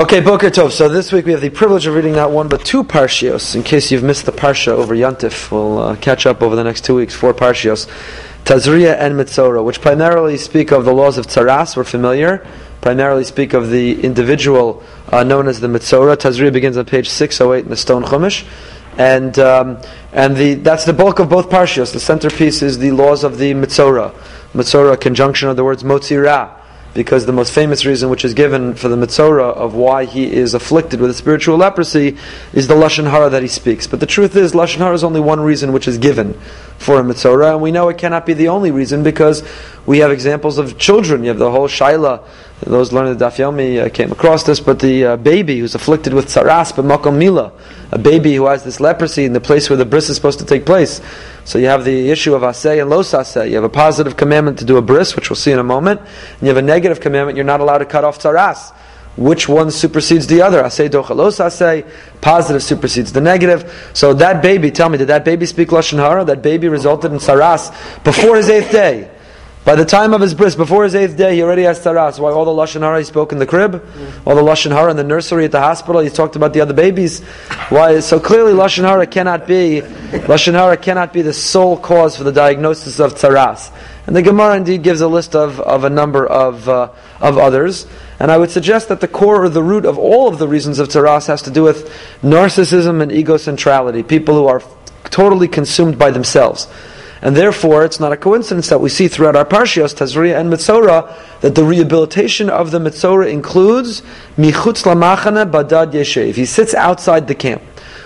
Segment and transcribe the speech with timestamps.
[0.00, 0.72] Okay, Boker Tov.
[0.72, 3.54] So this week we have the privilege of reading not one but two parshios.
[3.54, 6.86] In case you've missed the parsha over Yantif, we'll uh, catch up over the next
[6.86, 7.14] two weeks.
[7.14, 7.86] Four parshios,
[8.44, 11.76] Tazria and Mitzora, which primarily speak of the laws of Tzaras.
[11.76, 12.46] We're familiar.
[12.80, 14.82] Primarily speak of the individual
[15.12, 16.16] uh, known as the Mitzora.
[16.16, 18.46] Tazria begins on page six oh eight in the Stone Chumash,
[18.96, 19.82] and um,
[20.14, 21.92] and the that's the bulk of both parshios.
[21.92, 24.14] The centerpiece is the laws of the Mitzora.
[24.54, 26.58] Mitzora, conjunction of the words Motzira
[26.94, 30.54] because the most famous reason which is given for the Mitzora of why he is
[30.54, 32.16] afflicted with a spiritual leprosy
[32.52, 33.86] is the Lashon Hara that he speaks.
[33.86, 36.38] But the truth is, Lashon Hara is only one reason which is given
[36.80, 39.42] for a mitzvah, and we know it cannot be the only reason because
[39.84, 41.22] we have examples of children.
[41.22, 42.26] You have the whole Shaila,
[42.60, 46.14] those learning the Daf Yomi uh, came across this, but the uh, baby who's afflicted
[46.14, 47.52] with Tsaras, but Makom Mila,
[47.92, 50.46] a baby who has this leprosy in the place where the bris is supposed to
[50.46, 51.02] take place.
[51.44, 53.50] So you have the issue of asay and los asay.
[53.50, 56.00] You have a positive commandment to do a bris, which we'll see in a moment,
[56.00, 58.72] and you have a negative commandment, you're not allowed to cut off tsaras.
[59.16, 60.62] Which one supersedes the other?
[60.62, 61.84] Asay dochalos say
[62.20, 63.90] Positive supersedes the negative.
[63.92, 66.24] So that baby, tell me, did that baby speak lashon hara?
[66.24, 67.70] That baby resulted in tsaras
[68.04, 69.10] before his eighth day.
[69.62, 72.18] By the time of his bris, before his eighth day, he already has tsaras.
[72.18, 73.84] Why all the lashon hara he spoke in the crib,
[74.24, 76.00] all the lashon hara in the nursery at the hospital.
[76.00, 77.22] He talked about the other babies.
[77.68, 78.00] Why?
[78.00, 82.32] So clearly, lashon hara cannot be lashon hara cannot be the sole cause for the
[82.32, 83.70] diagnosis of tsaras.
[84.06, 87.86] And the Gemara indeed gives a list of, of a number of uh, of others.
[88.20, 90.78] And I would suggest that the core or the root of all of the reasons
[90.78, 91.90] of tsaras has to do with
[92.22, 94.06] narcissism and egocentrality.
[94.06, 94.62] People who are
[95.04, 96.68] totally consumed by themselves.
[97.22, 101.40] And therefore, it's not a coincidence that we see throughout our parshios, Tazria and Mitzora,
[101.40, 104.02] that the rehabilitation of the Mitzora includes
[104.36, 106.34] Michutz Lamachana Badad Yeshev.
[106.34, 107.62] He sits outside the camp.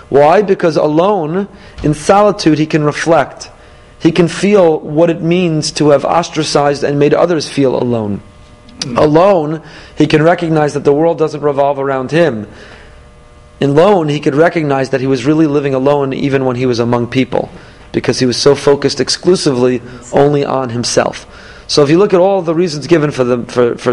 [0.09, 0.41] Why?
[0.41, 1.49] Because alone,
[1.83, 3.51] in solitude, he can reflect.
[3.99, 8.21] He can feel what it means to have ostracized and made others feel alone.
[8.85, 9.63] Alone,
[9.97, 12.47] he can recognize that the world doesn't revolve around him.
[13.59, 16.79] In alone, he could recognize that he was really living alone even when he was
[16.79, 17.49] among people
[17.91, 19.81] because he was so focused exclusively
[20.11, 21.25] only on himself.
[21.67, 23.91] So if you look at all the reasons given for the for, for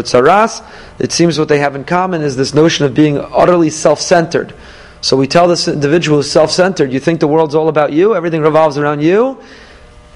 [0.99, 4.53] it seems what they have in common is this notion of being utterly self-centered.
[5.01, 8.41] So we tell this individual who's self-centered, you think the world's all about you, everything
[8.41, 9.41] revolves around you.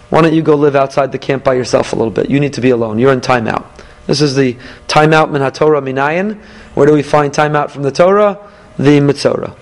[0.09, 2.29] Why don't you go live outside the camp by yourself a little bit?
[2.29, 2.99] You need to be alone.
[2.99, 3.65] You're in timeout.
[4.07, 4.57] This is the
[4.87, 6.41] timeout min Torah minayin.
[6.73, 8.39] Where do we find timeout from the Torah?
[8.77, 9.55] The mitzora.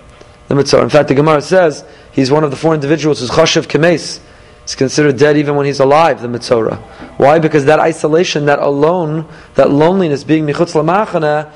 [0.48, 0.82] The mitzora.
[0.82, 1.84] In fact, the Gemara says
[2.16, 4.20] He's one of the four individuals who's chashiv kemes.
[4.62, 6.78] He's considered dead even when he's alive, the mitzora.
[7.18, 7.38] Why?
[7.38, 11.52] Because that isolation, that alone, that loneliness, being michutz lamachana,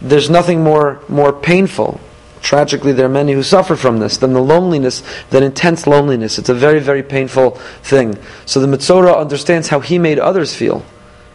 [0.00, 2.00] there's nothing more, more painful.
[2.42, 6.38] Tragically, there are many who suffer from this, than the loneliness, that intense loneliness.
[6.38, 7.50] It's a very, very painful
[7.82, 8.16] thing.
[8.46, 10.84] So the mitzora understands how he made others feel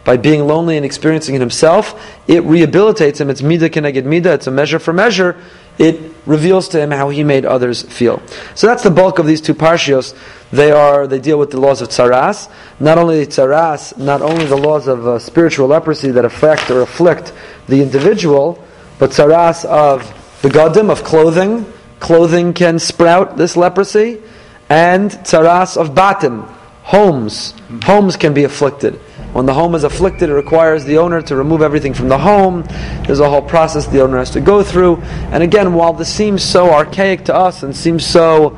[0.04, 1.94] by being lonely and experiencing it himself,
[2.28, 3.30] it rehabilitates him.
[3.30, 4.34] It's midah keneged midah.
[4.34, 5.36] It's a measure for measure.
[5.78, 8.22] It reveals to him how he made others feel.
[8.54, 10.14] So that's the bulk of these two parshios.
[10.52, 12.48] They are they deal with the laws of tsaras.
[12.78, 17.32] Not only tsaras, not only the laws of uh, spiritual leprosy that affect or afflict
[17.66, 18.62] the individual,
[18.98, 20.02] but tsaras of
[20.42, 21.66] the gadim of clothing.
[21.98, 24.20] Clothing can sprout this leprosy,
[24.68, 26.46] and tsaras of batim,
[26.82, 27.54] homes.
[27.84, 29.00] Homes can be afflicted.
[29.34, 32.62] When the home is afflicted, it requires the owner to remove everything from the home.
[33.04, 34.98] There's a whole process the owner has to go through.
[35.32, 38.56] And again, while this seems so archaic to us and seems so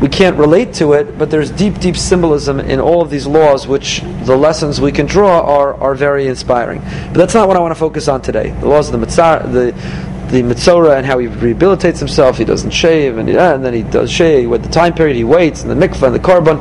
[0.00, 3.66] we can't relate to it, but there's deep, deep symbolism in all of these laws,
[3.66, 6.80] which the lessons we can draw are, are very inspiring.
[6.80, 8.52] But that's not what I want to focus on today.
[8.60, 12.38] The laws of the mitzvah, the the mitzora and how he rehabilitates himself.
[12.38, 14.48] He doesn't shave, and, yeah, and then he does shave.
[14.48, 16.58] With the time period, he waits, and the mikvah and the korban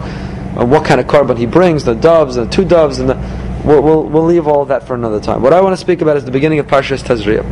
[0.57, 3.81] and what kind of korban he brings, the doves, the two doves, and the, we'll,
[3.81, 5.41] we'll, we'll, leave all of that for another time.
[5.41, 7.44] What I want to speak about is the beginning of Parshas Tazria.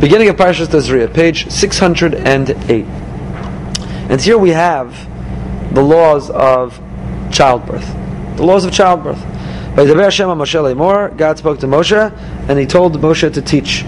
[0.00, 2.84] Beginning of Parshas Tazria, page 608.
[4.08, 4.94] And here we have
[5.74, 6.80] the laws of
[7.32, 7.86] childbirth.
[8.36, 9.20] The laws of childbirth.
[9.74, 13.84] By the Hashem Moshe God spoke to Moshe, and he told Moshe to teach.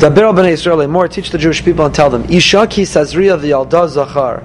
[0.00, 3.86] Dabir b'nei Israel more, teach the Jewish people and tell them, Isha ki sazriya v'yalda
[3.88, 4.42] zachar.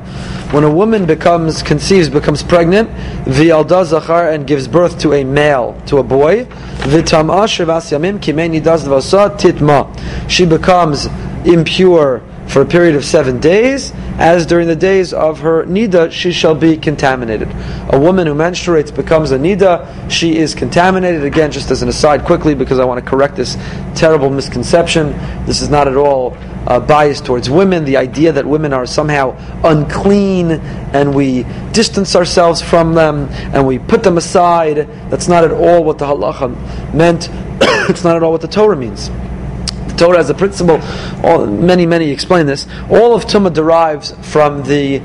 [0.55, 2.89] When a woman becomes, conceives, becomes pregnant,
[3.25, 8.49] v'yalda zachar, and gives birth to a male, to a boy, v'tam'a shivas yamim kimei
[8.49, 10.29] nidaz v'asa titma.
[10.29, 11.07] She becomes
[11.43, 16.31] impure for a period of seven days, as during the days of her nida she
[16.31, 17.49] shall be contaminated.
[17.89, 21.25] A woman who menstruates becomes a nida, she is contaminated.
[21.25, 23.57] Again, just as an aside quickly, because I want to correct this
[23.93, 25.11] terrible misconception.
[25.45, 27.85] This is not at all uh, biased towards women.
[27.85, 33.79] The idea that women are somehow unclean and we distance ourselves from them and we
[33.79, 37.29] put them aside, that's not at all what the halacha meant.
[37.89, 39.09] it's not at all what the Torah means.
[39.09, 40.81] The Torah has a principle.
[41.23, 42.67] All, many, many explain this.
[42.89, 44.99] All of tumah derives from the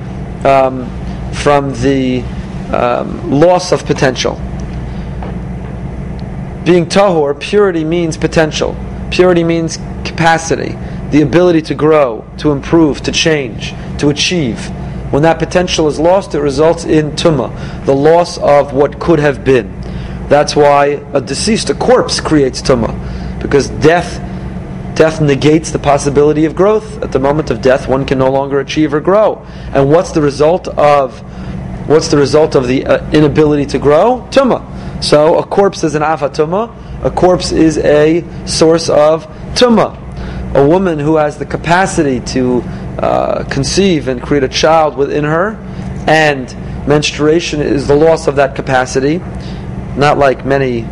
[0.44, 0.88] um,
[1.32, 2.22] from the
[2.72, 4.34] um, loss of potential.
[6.64, 8.76] Being tahor, purity means potential.
[9.10, 10.76] Purity means capacity,
[11.10, 14.68] the ability to grow, to improve, to change, to achieve.
[15.10, 19.44] When that potential is lost, it results in tumah, the loss of what could have
[19.44, 19.80] been.
[20.28, 24.20] That's why a deceased, a corpse, creates tumah, because death
[25.00, 27.02] Death negates the possibility of growth.
[27.02, 29.46] At the moment of death, one can no longer achieve or grow.
[29.72, 31.18] And what's the result of
[31.88, 34.28] what's the result of the uh, inability to grow?
[34.30, 35.02] Tumah.
[35.02, 37.02] So a corpse is an afatuma.
[37.02, 39.96] A corpse is a source of tumah.
[40.54, 42.60] A woman who has the capacity to
[42.98, 45.56] uh, conceive and create a child within her,
[46.06, 46.54] and
[46.86, 49.18] menstruation is the loss of that capacity,
[49.96, 50.82] not like many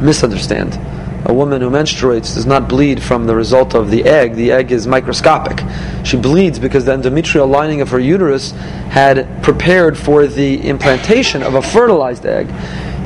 [0.00, 0.78] misunderstand
[1.24, 4.34] a woman who menstruates does not bleed from the result of the egg.
[4.34, 5.62] The egg is microscopic.
[6.04, 8.52] She bleeds because the endometrial lining of her uterus
[8.90, 12.48] had prepared for the implantation of a fertilized egg.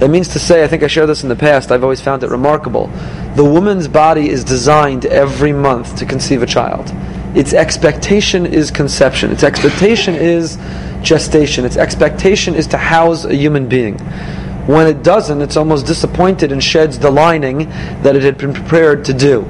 [0.03, 2.25] That means to say, I think I shared this in the past, I've always found
[2.25, 2.89] it remarkable.
[3.37, 6.91] The woman's body is designed every month to conceive a child.
[7.37, 9.31] Its expectation is conception.
[9.31, 10.59] Its expectation is
[11.03, 11.65] gestation.
[11.65, 13.97] Its expectation is to house a human being.
[14.67, 17.69] When it doesn't, it's almost disappointed and sheds the lining
[18.03, 19.49] that it had been prepared to do.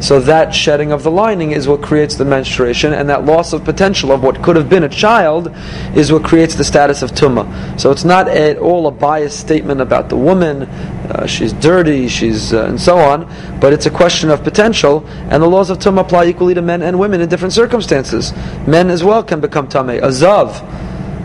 [0.00, 3.64] So that shedding of the lining is what creates the menstruation, and that loss of
[3.64, 5.54] potential of what could have been a child
[5.94, 7.80] is what creates the status of tumah.
[7.80, 12.52] So it's not at all a biased statement about the woman, uh, she's dirty, she's
[12.52, 13.30] uh, and so on,
[13.60, 16.82] but it's a question of potential, and the laws of tumah apply equally to men
[16.82, 18.32] and women in different circumstances.
[18.66, 19.98] Men as well can become tameh.
[19.98, 20.62] A zav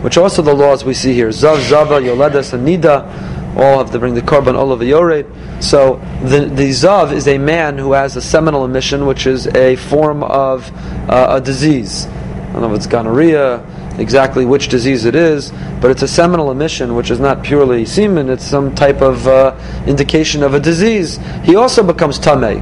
[0.02, 1.28] which also the laws we see here.
[1.28, 3.04] Zav, Zava, Yoledas, and Nida,
[3.56, 5.26] all have to bring the korban olav yored.
[5.62, 9.76] So the, the Zav is a man who has a seminal emission, which is a
[9.76, 10.70] form of
[11.08, 12.06] uh, a disease.
[12.06, 13.64] I don't know if it's gonorrhea,
[13.98, 18.28] exactly which disease it is, but it's a seminal emission, which is not purely semen,
[18.28, 19.54] it's some type of uh,
[19.86, 21.18] indication of a disease.
[21.44, 22.58] He also becomes tameh.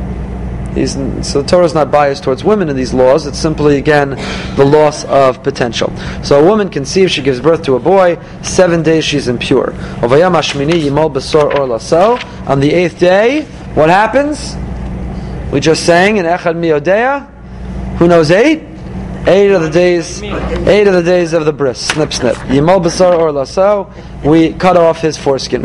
[0.78, 0.92] He's,
[1.26, 3.26] so the Torah is not biased towards women in these laws.
[3.26, 4.10] It's simply, again,
[4.56, 5.92] the loss of potential.
[6.22, 8.18] So a woman conceives, she gives birth to a boy.
[8.42, 9.72] Seven days she's impure.
[10.02, 10.10] On
[12.60, 13.42] the eighth day,
[13.74, 14.56] what happens?
[15.52, 17.26] We just sang in Echad Miodea.
[17.98, 18.67] Who knows eight?
[19.26, 21.78] Eight of the days, eight of the days of the bris.
[21.78, 22.36] Snip, snip.
[22.36, 23.92] Yimal basar or laso.
[24.24, 25.60] We cut off his foreskin.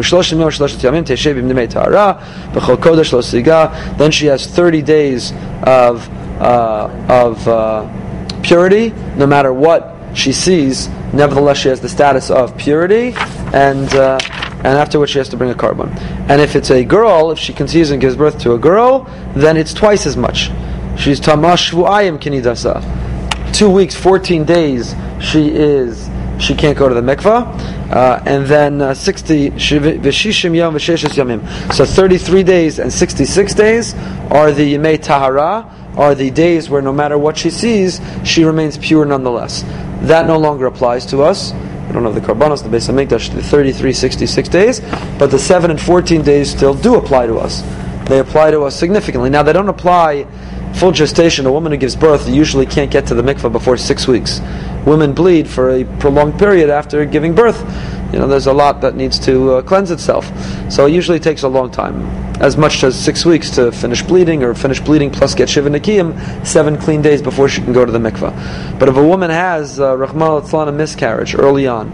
[3.98, 5.32] Then she has thirty days
[5.64, 6.10] of
[6.42, 10.90] uh, of uh, purity, no matter what she sees.
[11.14, 13.14] Nevertheless, she has the status of purity,
[13.54, 14.20] and uh,
[14.58, 15.96] and afterwards she has to bring a korban.
[16.30, 19.56] And if it's a girl, if she conceives and gives birth to a girl, then
[19.56, 20.52] it's twice as much.
[20.98, 23.13] She's tamash vu'ayim kinidasa
[23.54, 26.10] two weeks, 14 days, she is
[26.40, 31.74] she can't go to the mikvah, uh, and then uh, 60 v'shishim yom v'sheshes yamim.
[31.74, 33.94] So 33 days and 66 days
[34.32, 38.78] are the yemei tahara, are the days where no matter what she sees, she remains
[38.78, 39.64] pure nonetheless.
[40.02, 41.54] That no longer applies to us.
[41.54, 44.80] We don't have the karbanos, the Beis Hamikdash, the 33, 66 days,
[45.20, 47.62] but the 7 and 14 days still do apply to us.
[48.08, 49.30] They apply to us significantly.
[49.30, 50.26] Now, they don't apply
[50.76, 54.08] full gestation, a woman who gives birth usually can't get to the mikvah before six
[54.08, 54.42] weeks.
[54.86, 57.62] Women bleed for a prolonged period after giving birth.
[58.12, 60.26] You know, there's a lot that needs to uh, cleanse itself.
[60.72, 62.06] So it usually takes a long time,
[62.42, 66.46] as much as six weeks to finish bleeding, or finish bleeding plus get shiva nikiyim,
[66.46, 68.80] seven clean days before she can go to the mikvah.
[68.80, 71.92] But if a woman has uh, rahmal a miscarriage early on,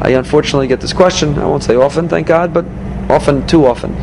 [0.00, 1.38] I unfortunately get this question.
[1.38, 2.66] I won't say often, thank God, but
[3.10, 3.96] often, too often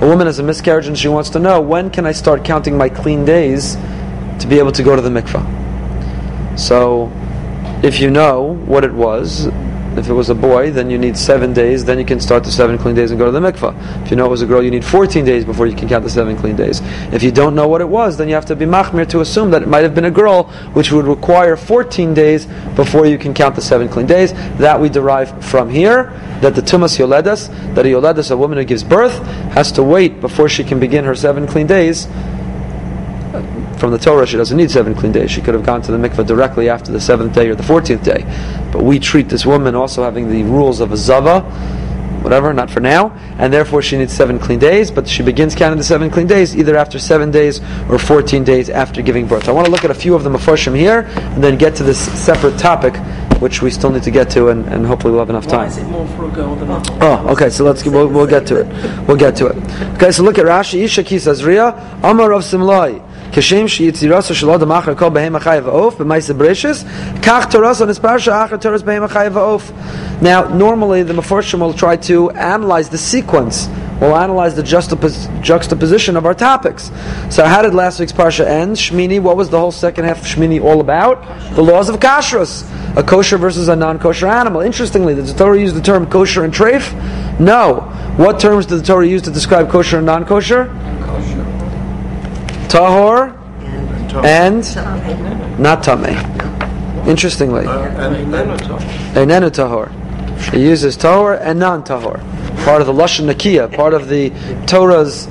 [0.00, 2.76] a woman has a miscarriage and she wants to know when can I start counting
[2.76, 3.76] my clean days
[4.40, 6.58] to be able to go to the mikvah.
[6.58, 7.12] So,
[7.82, 9.48] if you know what it was,
[10.00, 11.84] if it was a boy, then you need seven days.
[11.84, 14.02] Then you can start the seven clean days and go to the mikvah.
[14.04, 16.04] If you know it was a girl, you need 14 days before you can count
[16.04, 16.80] the seven clean days.
[17.12, 19.50] If you don't know what it was, then you have to be machmir to assume
[19.52, 23.34] that it might have been a girl, which would require 14 days before you can
[23.34, 24.32] count the seven clean days.
[24.58, 28.64] That we derive from here that the tumas yoledas, that a yoledas, a woman who
[28.64, 29.18] gives birth,
[29.52, 32.08] has to wait before she can begin her seven clean days
[33.80, 35.30] from the Torah, she doesn't need seven clean days.
[35.30, 38.04] She could have gone to the mikveh directly after the seventh day or the fourteenth
[38.04, 38.24] day.
[38.70, 41.40] But we treat this woman also having the rules of a zava,
[42.22, 45.78] whatever, not for now, and therefore she needs seven clean days, but she begins counting
[45.78, 49.48] the seven clean days either after seven days or 14 days after giving birth.
[49.48, 51.82] I want to look at a few of the mafarshim here and then get to
[51.82, 52.94] this separate topic
[53.40, 55.68] which we still need to get to, and, and hopefully we'll have enough Why time.
[55.68, 56.98] is it more for a girl than a boy?
[57.00, 57.48] Oh, okay.
[57.48, 59.08] So let's we'll, we'll get to it.
[59.08, 59.56] We'll get to it.
[59.94, 60.12] Okay.
[60.12, 60.82] So look at Rashi.
[60.82, 61.72] Isha ki sazria
[62.04, 63.00] amar of simlai.
[63.32, 63.40] Shi
[63.90, 66.82] yitzirasa shel adam achar kol behem achayev of b'maisa bereshis
[67.20, 70.20] kach toras on his parsha toras behem achayev of.
[70.20, 73.68] Now, normally the Meforshim will try to analyze the sequence.
[74.00, 76.90] We'll analyze the juxtapos- juxtaposition of our topics.
[77.28, 78.76] So, how did last week's parsha end?
[78.76, 79.20] Shmini.
[79.20, 81.22] What was the whole second half of Shmini all about?
[81.54, 82.64] The laws of kashrus,
[82.96, 84.62] a kosher versus a non-kosher animal.
[84.62, 86.92] Interestingly, did the Torah use the term kosher and treif?
[87.38, 87.80] No.
[88.16, 90.68] What terms did the Torah use to describe kosher and non-kosher?
[92.70, 93.36] Tahor
[94.24, 96.16] and not tameh.
[97.06, 100.54] Interestingly, Einenu tahor.
[100.54, 102.64] It uses tahor and non-tahor.
[102.64, 104.30] Part of the lashon nakiya, part of the
[104.66, 105.26] Torah's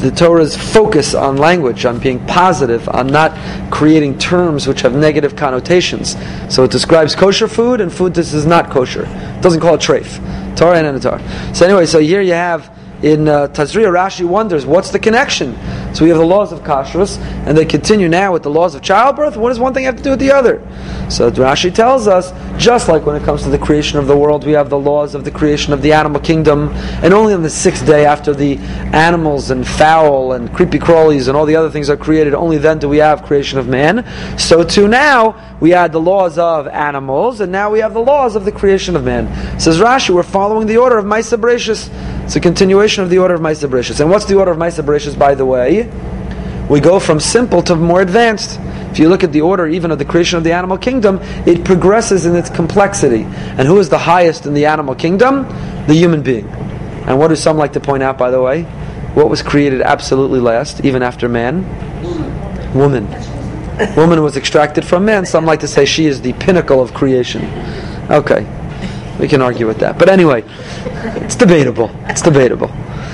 [0.00, 3.32] the Torah's focus on language, on being positive, on not
[3.72, 6.16] creating terms which have negative connotations.
[6.48, 9.06] So it describes kosher food and food that is not kosher.
[9.06, 10.56] It doesn't call it treif.
[10.56, 11.20] Torah and Anatar.
[11.54, 15.56] So anyway, so here you have in uh, Tazria, Rashi wonders what's the connection.
[15.94, 18.82] So we have the laws of kashrus, and they continue now with the laws of
[18.82, 19.36] childbirth.
[19.36, 20.60] What does one thing have to do with the other?
[21.10, 24.44] So Rashi tells us, just like when it comes to the creation of the world,
[24.44, 26.68] we have the laws of the creation of the animal kingdom,
[27.02, 28.58] and only on the sixth day after the
[28.92, 32.78] animals and fowl and creepy crawlies and all the other things are created, only then
[32.78, 34.04] do we have creation of man.
[34.38, 38.36] So too now we had the laws of animals, and now we have the laws
[38.36, 39.28] of the creation of man.
[39.58, 41.90] Says Rashi, we're following the order of Maisa Bereshis.
[42.24, 44.00] It's a continuation of the order of Maisa Bereshis.
[44.00, 45.77] And what's the order of Maisa Bereshis, by the way?
[46.68, 48.58] We go from simple to more advanced.
[48.90, 51.64] If you look at the order even of the creation of the animal kingdom, it
[51.64, 53.22] progresses in its complexity.
[53.24, 55.46] And who is the highest in the animal kingdom?
[55.86, 56.48] The human being.
[56.48, 58.64] And what do some like to point out, by the way?
[59.14, 61.64] What was created absolutely last, even after man?
[62.74, 63.06] Woman.
[63.96, 65.24] Woman was extracted from man.
[65.26, 67.44] Some like to say she is the pinnacle of creation.
[68.10, 68.46] Okay.
[69.18, 69.98] We can argue with that.
[69.98, 70.44] But anyway,
[71.22, 71.90] it's debatable.
[72.04, 72.70] It's debatable.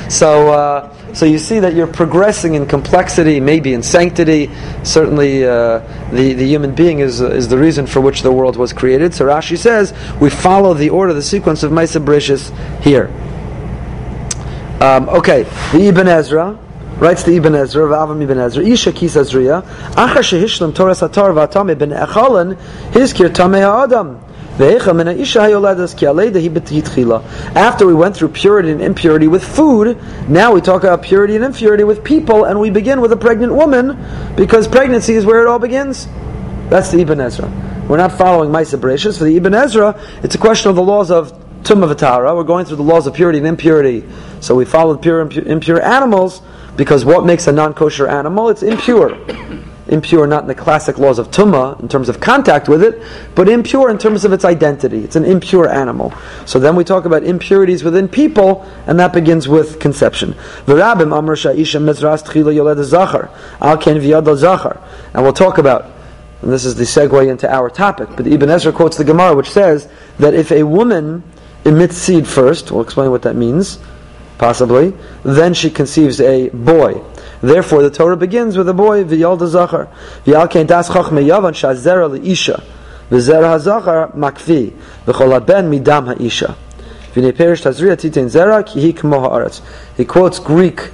[0.09, 4.51] So, uh, so you see that you're progressing in complexity, maybe in sanctity.
[4.83, 5.79] Certainly, uh,
[6.11, 9.15] the the human being is is the reason for which the world was created.
[9.15, 12.51] So Rashi says we follow the order, the sequence of Maisa Bereshis
[12.83, 13.13] here.
[14.81, 16.59] Um, okay, the Ibn Ezra
[16.99, 21.79] writes the Ibn Ezra, Avam Ibn Ezra, Isha Kis Ezriya, Achar Shehishlam Torah Satar Vatame
[21.79, 22.55] Ben Echalan,
[22.91, 24.24] Hizkir Tameh Adam.
[24.57, 24.95] After
[27.87, 31.83] we went through purity and impurity with food, now we talk about purity and impurity
[31.83, 33.99] with people, and we begin with a pregnant woman
[34.37, 36.07] because pregnancy is where it all begins.
[36.71, 37.49] That's the Ibn Ezra.
[37.89, 39.19] We're not following Maisa Bereshis.
[39.19, 41.33] For the Ibn Ezra, it's a question of the laws of
[41.65, 42.37] Tumah V'Tara.
[42.37, 44.05] We're going through the laws of purity and impurity.
[44.39, 46.43] So we follow pure and impure animals
[46.77, 48.51] because what makes a non-kosher animal?
[48.51, 49.19] It's impure
[49.89, 53.03] impure not in the classic laws of tumah in terms of contact with it,
[53.35, 55.05] but impure in terms of its identity.
[55.05, 56.13] It's an impure animal.
[56.47, 60.35] So then we talk about impurities within people, and that begins with conception.
[60.67, 64.81] V'rabim amr sha'isha mezras tchila al ken v'yad zachar.
[65.13, 65.91] And we'll talk about,
[66.41, 68.09] and this is the segue into our topic.
[68.17, 69.89] But Ibn Ezra quotes the Gemara, which says
[70.19, 71.23] that if a woman
[71.65, 73.79] emits seed first, we'll explain what that means,
[74.39, 77.03] possibly, then she conceives a boy.
[77.45, 79.89] Therefore, the Torah begins with a boy, v'yalda zachar.
[80.25, 82.65] V'yal das chachme yavan shazera le'isha.
[83.11, 84.15] V'zera hazachar
[85.47, 86.57] ben midam ha'isha.
[89.97, 90.91] He quotes Greek,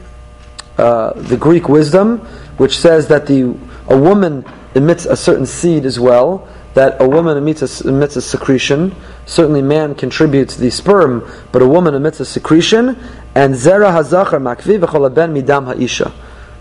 [0.77, 2.19] uh, the Greek wisdom,
[2.57, 3.57] which says that the
[3.89, 8.23] a woman emits a certain seed as well, that a woman emits a, emits a
[8.23, 8.95] secretion.
[9.25, 12.99] Certainly, man contributes the sperm, but a woman emits a secretion.
[13.37, 16.13] And zera hazachar makvi v'chol ben midam ha'isha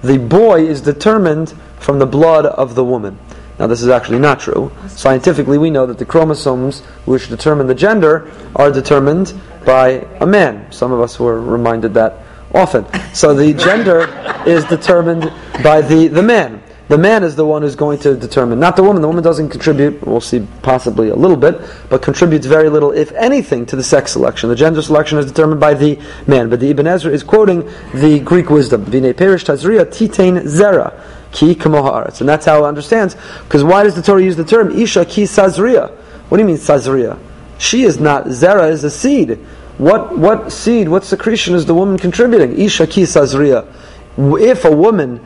[0.01, 3.19] the boy is determined from the blood of the woman.
[3.57, 4.71] Now, this is actually not true.
[4.87, 9.33] Scientifically, we know that the chromosomes which determine the gender are determined
[9.65, 10.71] by a man.
[10.71, 12.85] Some of us were reminded that often.
[13.13, 14.07] So the gender
[14.47, 16.58] is determined by the, the man.
[16.89, 19.03] The man is the one who's going to determine, not the woman.
[19.03, 23.11] The woman doesn't contribute, we'll see possibly a little bit, but contributes very little, if
[23.11, 24.49] anything, to the sex selection.
[24.49, 26.49] The gender selection is determined by the man.
[26.49, 28.85] But the Ibn Ezra is quoting the Greek wisdom.
[28.85, 30.99] Vine perish tazriya titain zera.
[31.31, 31.51] Ki.
[31.51, 33.15] And that's how it understands.
[33.43, 35.91] Because why does the Torah use the term Isha ki sazriya?
[35.91, 37.19] What do you mean sazriya?
[37.59, 39.37] She is not, zera is a seed.
[39.77, 42.59] What, what seed, what secretion is the woman contributing?
[42.59, 43.71] Isha ki sazriya.
[44.17, 45.23] If a woman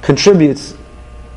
[0.00, 0.78] contributes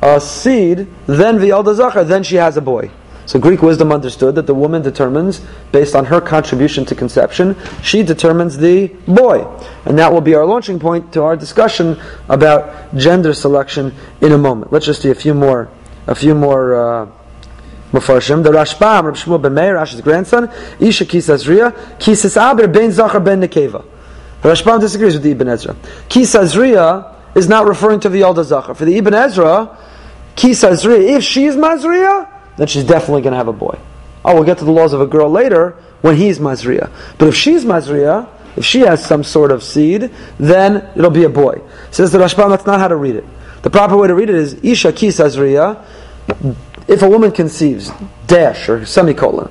[0.02, 2.90] a seed, then v'yalda zachar, then she has a boy.
[3.28, 8.02] So Greek wisdom understood that the woman determines, based on her contribution to conception, she
[8.02, 9.46] determines the boy.
[9.84, 12.00] And that will be our launching point to our discussion
[12.30, 14.72] about gender selection in a moment.
[14.72, 15.68] Let's just see a few more,
[16.06, 17.06] a few more uh,
[17.92, 20.50] the Rashbam, Rav Shmuel ben Meir, Rashi's grandson,
[20.80, 23.84] Isha Kisazriya, Kisas ben Zachar ben Nekeva.
[24.40, 25.74] The Rashbam disagrees with the Ibn Ezra.
[26.08, 28.74] Kisazriya is not referring to the Yalda Zachar.
[28.74, 29.78] For the Ibn Ezra,
[30.38, 33.78] Kisazriya, if she is Mazriya, then she's definitely going to have a boy.
[34.24, 36.90] Oh, we'll get to the laws of a girl later when he's Mazriya.
[37.18, 41.28] But if she's Mazriya, if she has some sort of seed, then it'll be a
[41.28, 41.60] boy.
[41.90, 43.24] Says the Rashbam, that's not how to read it.
[43.62, 45.84] The proper way to read it is Isha Kisazriya,
[46.86, 47.90] if a woman conceives,
[48.26, 49.50] dash or semicolon.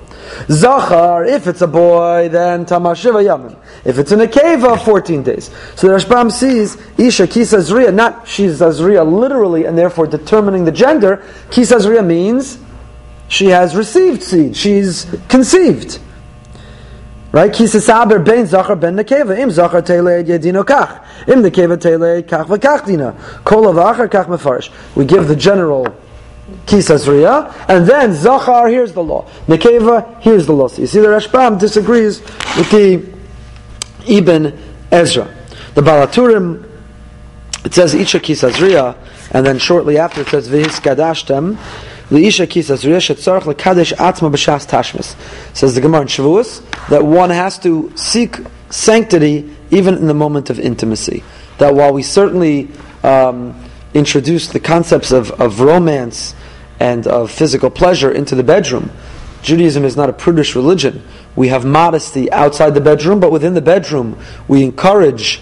[0.50, 3.58] Zachar, if it's a boy, then Tamashiva Yamin.
[3.88, 5.50] If it's in a cave, 14 days.
[5.76, 11.26] So the Rashbam sees Isha Kisazriya, not she's Azriya literally, and therefore determining the gender.
[11.52, 12.60] Kisazriya means
[13.30, 16.02] she has received seed, she's conceived.
[17.32, 17.50] Right?
[17.50, 19.40] Kisasaber ben zachar ben nekeva.
[19.40, 21.06] Im zachar tele yedino kach.
[21.26, 23.16] Im nekeva tele kach v'kach dina.
[23.46, 24.70] Kol avachar kach mefarish.
[24.98, 25.88] We give the general
[26.66, 29.30] Kisazriya, and then Zachar, here's the law.
[29.48, 30.68] Nekeva, here's the law.
[30.68, 33.17] So you see, the Rashbam disagrees with the
[34.08, 34.58] Ibn
[34.92, 35.34] Ezra.
[35.74, 36.68] The Baal HaTurim,
[37.66, 38.98] it says Isha Kisazriya,
[39.32, 41.58] and then shortly after it says Vihis Kadashtem,
[42.10, 45.16] Isha Kisazriya shetzarach lekadesh atzma b'shas tashmis.
[45.56, 48.38] Says the Gemara in Shavuos, that one has to seek
[48.70, 51.24] sanctity even in the moment of intimacy.
[51.58, 52.70] That while we certainly
[53.04, 53.62] um,
[53.94, 56.36] introduce the concepts of, of romance
[56.80, 58.92] and of physical pleasure into the bedroom.
[59.42, 61.04] Judaism is not a prudish religion.
[61.38, 65.40] We have modesty outside the bedroom, but within the bedroom, we encourage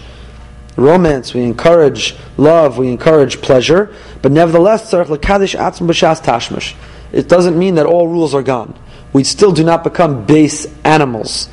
[0.76, 3.92] romance, we encourage love, we encourage pleasure.
[4.22, 5.08] But nevertheless, it
[7.28, 8.78] doesn't mean that all rules are gone.
[9.12, 11.48] We still do not become base animals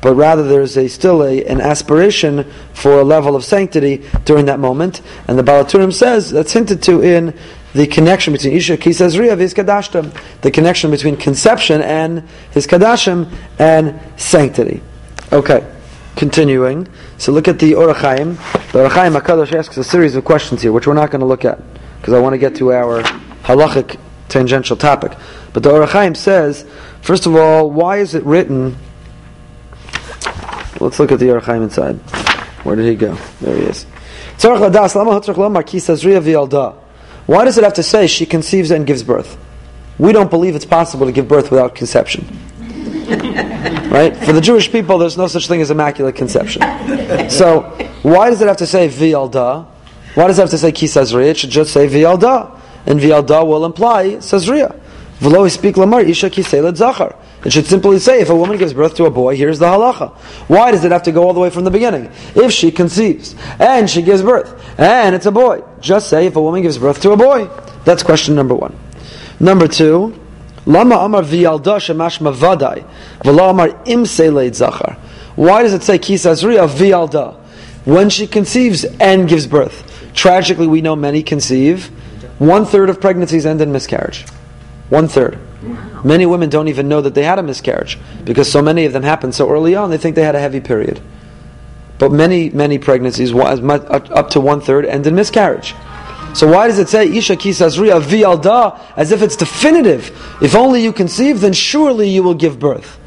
[0.00, 4.46] but rather there is a, still a, an aspiration for a level of sanctity during
[4.46, 5.02] that moment.
[5.28, 7.38] And the Baal HaTurim says that's hinted to in
[7.72, 14.00] the connection between Isha Kisazriya his Kadashtim, the connection between conception and his Kadashim and
[14.20, 14.82] sanctity.
[15.32, 15.68] Okay,
[16.16, 16.88] continuing.
[17.18, 18.72] So look at the Ohr HaChaim.
[18.72, 21.26] The Ohr HaChaim HaKadosh asks a series of questions here, which we're not going to
[21.26, 21.60] look at,
[22.00, 23.02] because I want to get to our
[23.42, 23.98] halachic
[24.28, 25.12] tangential topic.
[25.52, 26.66] But the Ohr HaChaim says,
[27.02, 28.76] first of all, why is it written
[30.80, 31.96] Let's look at the Ohr HaChaim inside.
[32.64, 33.14] Where did he go?
[33.42, 33.84] There he is.
[37.30, 39.38] Why does it have to say she conceives and gives birth?
[39.98, 42.26] We don't believe it's possible to give birth without conception.
[43.88, 44.16] right?
[44.16, 46.62] For the Jewish people, there's no such thing as immaculate conception.
[47.30, 47.60] So,
[48.02, 49.64] why does it have to say Vialda?
[50.16, 51.26] Why does it have to say Kisazriya?
[51.26, 52.60] It should just say Vialda.
[52.84, 54.76] And Vialda will imply Sazriya.
[55.20, 57.14] V'lo speak lamar isha kiselet zachar.
[57.44, 60.14] It should simply say, if a woman gives birth to a boy, here's the halacha.
[60.48, 62.10] Why does it have to go all the way from the beginning?
[62.34, 66.42] If she conceives and she gives birth and it's a boy, just say if a
[66.42, 67.48] woman gives birth to a boy.
[67.84, 68.78] That's question number one.
[69.38, 70.20] Number two,
[70.66, 72.84] lama amar v'yalda shemash mavadai
[73.20, 74.98] v'la amar imse zachar.
[75.34, 77.36] Why does it say kisazriya v'yalda
[77.86, 80.10] when she conceives and gives birth?
[80.12, 81.86] Tragically, we know many conceive.
[82.38, 84.26] One third of pregnancies end in miscarriage.
[84.90, 85.38] One third.
[86.04, 89.02] Many women don't even know that they had a miscarriage because so many of them
[89.02, 91.00] happen so early on, they think they had a heavy period.
[91.98, 95.74] But many, many pregnancies, up to one third, end in miscarriage.
[96.32, 100.10] So why does it say Isha kisazriya vialda as if it's definitive?
[100.40, 102.98] If only you conceive, then surely you will give birth.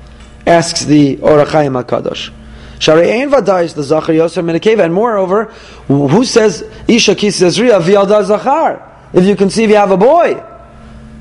[0.45, 2.31] Asks the Ohr HaChaim Hakadosh.
[2.79, 5.45] Shari vadais the Zachar Yosef Menakeva, and moreover,
[5.87, 8.91] who says Isha kisazriya vialda Zachar?
[9.13, 10.43] If you conceive, you have a boy.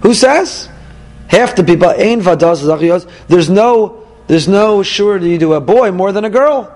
[0.03, 0.69] Who says?
[1.33, 3.09] Half the people, ain vadas zachiyos.
[3.27, 6.71] There's no, there's no surety to a boy more than a girl.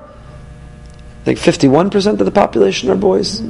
[1.21, 3.43] I think 51% of the population are boys.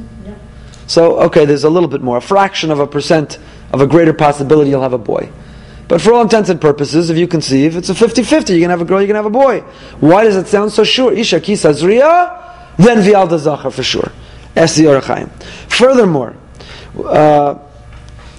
[0.85, 3.39] So, okay, there's a little bit more, a fraction of a percent
[3.71, 5.31] of a greater possibility you'll have a boy.
[5.87, 8.55] But for all intents and purposes, if you conceive, it's a 50-50.
[8.55, 9.61] You can have a girl, you can have a boy.
[10.01, 11.13] Why does it sound so sure?
[11.13, 14.11] Isha kisa zriya, then vialda zachar for sure.
[14.57, 14.77] Es
[15.69, 16.35] Furthermore,
[17.05, 17.59] uh,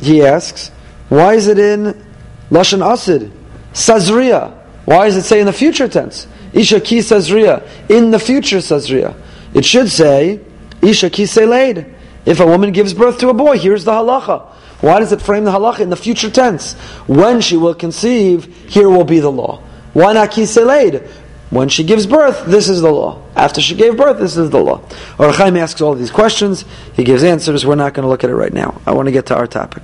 [0.02, 0.70] he asks,
[1.09, 2.08] why is it in
[2.50, 3.30] Lashon Asid?
[3.72, 4.54] Sazriya.
[4.84, 6.26] Why does it say in the future tense?
[6.52, 7.62] Isha ki sazriya.
[7.90, 9.14] In the future sazriya.
[9.54, 10.40] It should say,
[10.80, 11.94] Isha ki seleid.
[12.24, 14.46] If a woman gives birth to a boy, here's the halacha.
[14.80, 16.74] Why does it frame the halacha in the future tense?
[17.06, 19.62] When she will conceive, here will be the law.
[19.92, 21.06] Why not ki seleid?
[21.50, 23.22] When she gives birth, this is the law.
[23.34, 24.82] After she gave birth, this is the law.
[25.18, 26.66] Or Chaim asks all these questions.
[26.92, 27.64] He gives answers.
[27.64, 28.80] We're not going to look at it right now.
[28.87, 29.82] I want to get to our topic.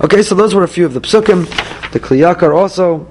[0.00, 1.46] Okay, so those were a few of the psukim.
[1.92, 3.06] The Kli Yakar also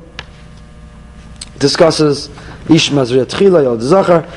[1.60, 2.28] discusses
[2.70, 4.28] Ish Mazriyat Chila Yod Zachar.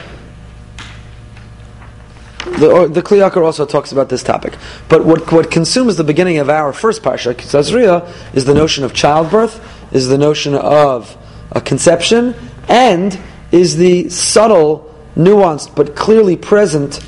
[2.45, 4.55] The, the Kli Yakar also talks about this topic.
[4.89, 8.95] But what, what consumes the beginning of our first parsha, Tazria, is the notion of
[8.95, 9.61] childbirth,
[9.93, 11.17] is the notion of
[11.51, 12.37] a conception,
[12.69, 13.19] and
[13.57, 17.01] is the subtle, nuanced, but clearly present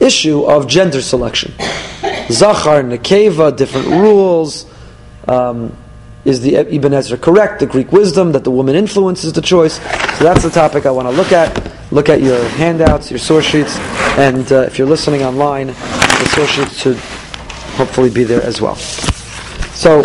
[0.00, 1.52] issue of gender selection.
[2.30, 4.66] Zachar, Nekeva, different rules.
[5.26, 5.76] Um,
[6.24, 7.60] is the Ibn Ezra correct?
[7.60, 9.76] The Greek wisdom that the woman influences the choice.
[10.18, 11.72] So that's the topic I want to look at.
[11.90, 13.78] Look at your handouts, your source sheets,
[14.18, 16.96] and uh, if you're listening online, the source sheets should
[17.78, 18.76] hopefully be there as well.
[18.76, 20.02] So,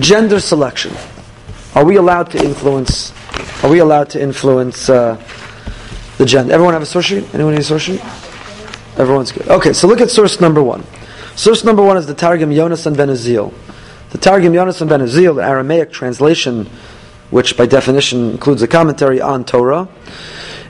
[0.00, 0.96] gender selection.
[1.74, 3.12] Are we allowed to influence?
[3.64, 5.20] Are we allowed to influence uh,
[6.18, 6.52] the gender?
[6.52, 7.34] Everyone have a source sheet?
[7.34, 8.00] Anyone need a source sheet?
[8.96, 9.48] Everyone's good.
[9.48, 10.84] Okay, so look at source number one.
[11.34, 13.52] Source number one is the Targum Yonasan ben Uziel.
[14.10, 16.66] The Targum Yonasan ben Uziel, the Aramaic translation,
[17.30, 19.88] which by definition includes a commentary on Torah,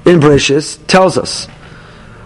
[0.06, 1.48] in Bereshis, tells us,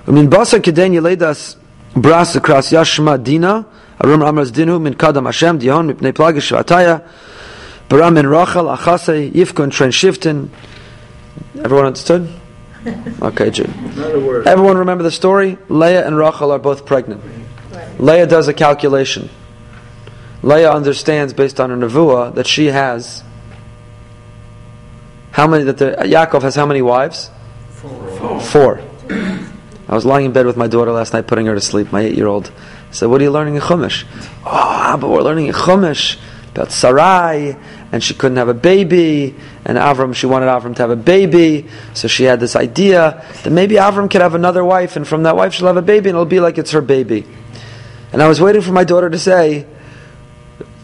[0.06, 1.56] mean, Basa Keden Yeledas
[1.94, 3.66] Bras Akras Yashma Dina,
[4.00, 7.02] Arum Amras Dinu Min Kadam Hashem Dihon Mipnei Plagish Vataya,
[7.88, 10.50] Baram Min Rachel Achase Yifkun Tren Shiftin.
[11.62, 12.28] Everyone understood?
[13.20, 13.68] Okay, Jude.
[14.46, 15.58] Everyone remember the story?
[15.68, 17.22] Leah and Rachel are both pregnant.
[17.70, 18.00] Right.
[18.00, 19.28] Leah does a calculation.
[20.42, 23.24] Leah understands based on her nevuah that she has
[25.32, 27.30] how many that the Yaakov has how many wives?
[27.70, 28.40] Four.
[28.40, 28.80] Four.
[29.10, 31.92] I was lying in bed with my daughter last night, putting her to sleep.
[31.92, 32.50] My eight-year-old
[32.90, 34.04] said, "What are you learning in Chumash?"
[34.46, 36.16] Oh, but we're learning in Chumash
[36.50, 37.56] about Sarai,
[37.92, 39.34] and she couldn't have a baby,
[39.64, 43.50] and Avram, she wanted Avram to have a baby, so she had this idea that
[43.50, 46.16] maybe Avram could have another wife, and from that wife she'll have a baby, and
[46.16, 47.26] it'll be like it's her baby.
[48.12, 49.66] And I was waiting for my daughter to say,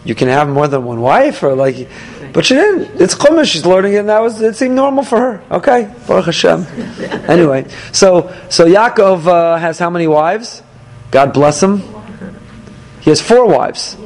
[0.04, 1.88] "You can have more than one wife," or like,
[2.32, 3.00] but she didn't.
[3.00, 3.46] It's Chumash.
[3.46, 5.42] She's learning it, and that was it seemed normal for her.
[5.50, 6.66] Okay, Baruch Hashem.
[7.28, 10.62] anyway, so so Yaakov uh, has how many wives?
[11.10, 11.82] God bless him.
[13.00, 13.96] He has four wives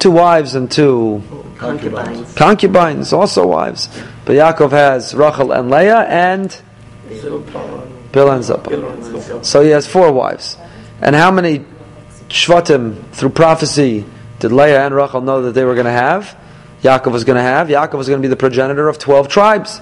[0.00, 1.22] two wives and two
[1.56, 2.34] concubines.
[2.34, 3.88] Concubines, also wives.
[4.24, 6.50] But Yaakov has Rachel and Leah and
[8.12, 9.44] Bilhah and Zilpah.
[9.44, 10.56] So he has four wives.
[11.00, 11.64] And how many
[12.28, 14.04] Shvatim, through prophecy,
[14.38, 16.36] did Leah and Rachel know that they were going to have?
[16.82, 17.68] Yaakov was going to have.
[17.68, 19.80] Yaakov was going to be the progenitor of 12 tribes.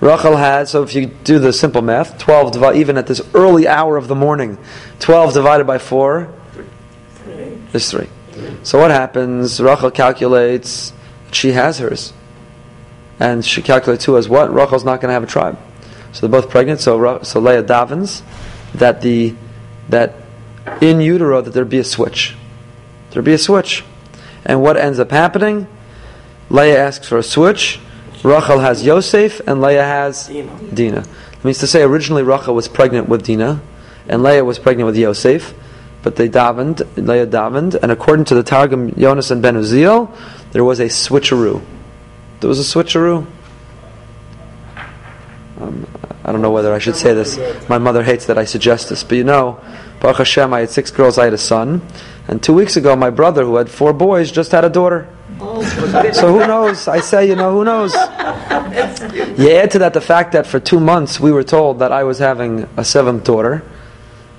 [0.00, 3.96] Rachel had, so if you do the simple math, 12, even at this early hour
[3.96, 4.58] of the morning,
[4.98, 6.32] 12 divided by 4
[7.72, 8.08] is 3.
[8.62, 9.60] So what happens?
[9.60, 10.92] Rachel calculates
[11.32, 12.12] she has hers,
[13.18, 14.52] and she calculates who has what.
[14.52, 15.58] Rachel's not going to have a tribe,
[16.12, 16.80] so they're both pregnant.
[16.80, 18.22] So so Leah davens
[18.74, 19.34] that the
[19.88, 20.14] that
[20.80, 22.36] in utero that there be a switch,
[23.10, 23.84] there be a switch,
[24.44, 25.66] and what ends up happening?
[26.50, 27.80] Leah asks for a switch.
[28.22, 30.58] Rachel has Yosef, and Leah has Dina.
[30.72, 30.98] Dina.
[31.00, 33.60] It means to say originally Rachel was pregnant with Dina,
[34.06, 35.54] and Leah was pregnant with Yosef
[36.02, 40.14] but they davened, Leah davened, and according to the Targum Yonasan Ben Uziel,
[40.50, 41.62] there was a switcheroo.
[42.40, 43.26] There was a switcheroo.
[45.60, 45.86] Um,
[46.24, 47.38] I don't know whether I should say this.
[47.68, 49.60] My mother hates that I suggest this, but you know,
[50.00, 51.82] Baruch Hashem, I had six girls, I had a son,
[52.26, 55.08] and two weeks ago, my brother, who had four boys, just had a daughter.
[55.38, 56.88] so who knows?
[56.88, 57.94] I say, you know, who knows?
[57.94, 62.04] You add to that the fact that for two months we were told that I
[62.04, 63.64] was having a seventh daughter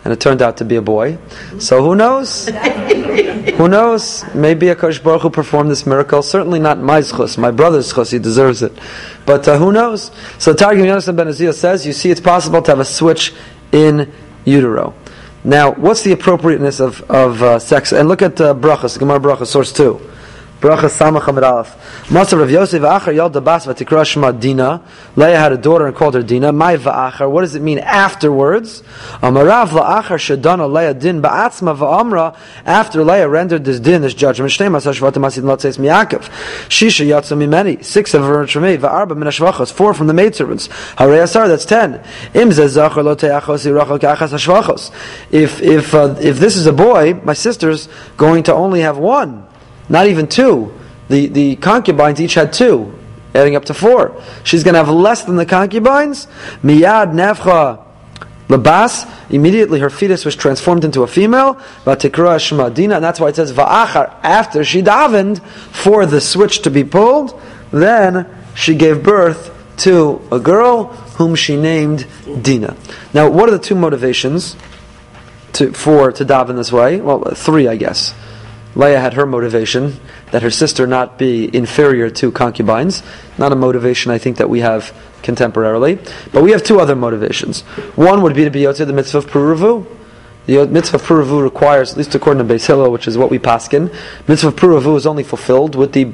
[0.03, 1.17] and it turned out to be a boy.
[1.59, 2.49] So who knows?
[2.49, 4.23] who knows?
[4.33, 6.21] Maybe a Kosh Baruch Hu performed this miracle.
[6.21, 8.11] Certainly not my schus, my brother's schus.
[8.11, 8.73] He deserves it.
[9.25, 10.11] But uh, who knows?
[10.39, 13.33] So Targum Yonasan Ben Uziel says, you see, it's possible to have a switch
[13.71, 14.11] in
[14.45, 14.93] utero.
[15.45, 17.91] Now, what's the appropriateness of, of uh, sex?
[17.91, 19.99] And look at uh, brachas, Gemara brachas, source two.
[20.63, 22.09] Bracha Samach Amid Aleph.
[22.09, 24.81] Master of Yosef Achar Yalda Bas Vatikra Shema Dina.
[25.17, 26.53] Leah had a daughter and called her Dina.
[26.53, 27.29] My Va'achar.
[27.29, 28.81] What does it mean afterwards?
[29.21, 32.37] Amarav La'achar Shadana Leah Din Ba'atzma Va'amra.
[32.65, 34.53] After Leah rendered this din, this judgment.
[34.53, 36.29] Shnei Masah Shvatim Asid Lotzeis Miyakov.
[36.69, 37.83] Shisha Yatsa Mimeni.
[37.83, 38.77] Six of her from me.
[38.77, 39.69] Va'arba Min Hashvachos.
[39.69, 40.69] Four from the maidservants.
[40.95, 41.49] Harei Asar.
[41.49, 41.95] That's ten.
[42.33, 44.93] Im Zezachar Lo Te'achos Irachal Ka'achas Hashvachos.
[45.29, 49.47] If if uh, if this is a boy, my sister's going to only have one.
[49.89, 50.73] Not even two.
[51.09, 52.97] The, the concubines each had two,
[53.35, 54.21] adding up to four.
[54.43, 56.27] She's going to have less than the concubines.
[56.63, 57.85] Miyad nefcha
[58.47, 59.09] labas.
[59.29, 61.55] Immediately her fetus was transformed into a female.
[61.85, 62.95] Vatikra shmadina.
[62.95, 64.15] And that's why it says va'achar.
[64.23, 67.39] After she davened for the switch to be pulled,
[67.71, 70.85] then she gave birth to a girl
[71.17, 72.07] whom she named
[72.41, 72.75] Dina.
[73.13, 74.55] Now, what are the two motivations
[75.53, 77.01] to, for to daven this way?
[77.01, 78.13] Well, three, I guess.
[78.75, 79.99] Leah had her motivation
[80.31, 83.03] that her sister not be inferior to concubines.
[83.37, 85.99] Not a motivation I think that we have contemporarily.
[86.31, 87.61] But we have two other motivations.
[87.95, 89.85] One would be to be Yotzei the mitzvah of Puruvu.
[90.45, 93.39] The mitzvah of Puruvu requires, at least according to Beis Hillel, which is what we
[93.39, 93.93] paskin,
[94.27, 96.11] mitzvah of Puruvu is only fulfilled with the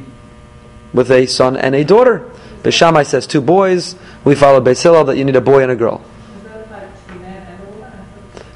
[0.92, 2.30] with a son and a daughter.
[2.64, 3.96] Beis Shammai says two boys.
[4.24, 6.04] We follow Beis Hillel that you need a boy and a girl.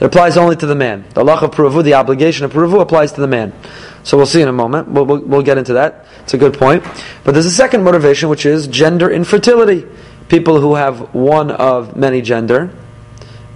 [0.03, 1.05] It applies only to the man.
[1.13, 3.53] The Allah of Puruvu, the obligation of Puruvu applies to the man.
[4.03, 4.89] So we'll see in a moment.
[4.89, 6.07] We'll, we'll, we'll, get into that.
[6.23, 6.83] It's a good point.
[7.23, 9.87] But there's a second motivation, which is gender infertility.
[10.27, 12.75] People who have one of many gender,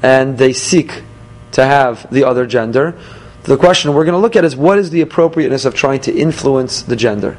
[0.02, 1.04] and they seek
[1.52, 2.98] to have the other gender.
[3.44, 6.16] The question we're going to look at is what is the appropriateness of trying to
[6.16, 7.38] influence the gender?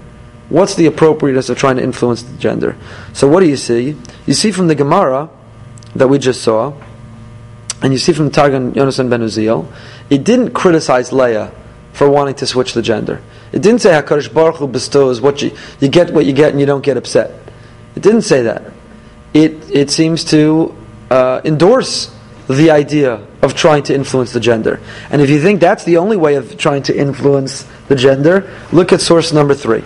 [0.50, 2.76] What's the appropriateness of trying to influence the gender?
[3.14, 3.96] So what do you see?
[4.26, 5.30] You see from the Gemara
[5.94, 6.74] that we just saw,
[7.82, 9.70] and you see from Targum Yonasan ben Uziel,
[10.10, 11.52] it didn't criticize Leah
[11.92, 13.22] for wanting to switch the gender.
[13.52, 16.60] It didn't say Hakadosh Baruch Hu bestows what you you get what you get and
[16.60, 17.32] you don't get upset.
[17.96, 18.72] It didn't say that.
[19.34, 20.74] It it seems to
[21.10, 22.14] uh, endorse
[22.48, 24.80] the idea of trying to influence the gender.
[25.10, 28.92] And if you think that's the only way of trying to influence the gender, look
[28.92, 29.84] at source number three.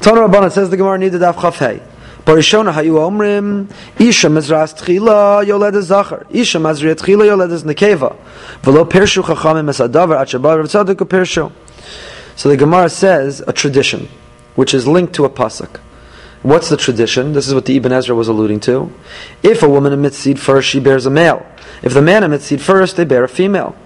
[0.00, 1.82] Tana Rabbanan says the Gemara needed Daf Chafhei.
[2.24, 8.16] Barishona hayu omrim isha mezras tchila yoledes zachar isha mazriya tchila yoledes nekeva
[8.62, 11.50] velo pershu chachamim esadavar at shabar v'tzadik pershu.
[12.36, 14.08] So the Gemara says a tradition,
[14.54, 15.80] which is linked to a pasuk.
[16.42, 17.34] What's the tradition?
[17.34, 18.90] This is what the Ibn Ezra was alluding to.
[19.42, 21.46] If a woman emits seed first, she bears a male.
[21.82, 23.76] If the man emits seed first, they bear a female.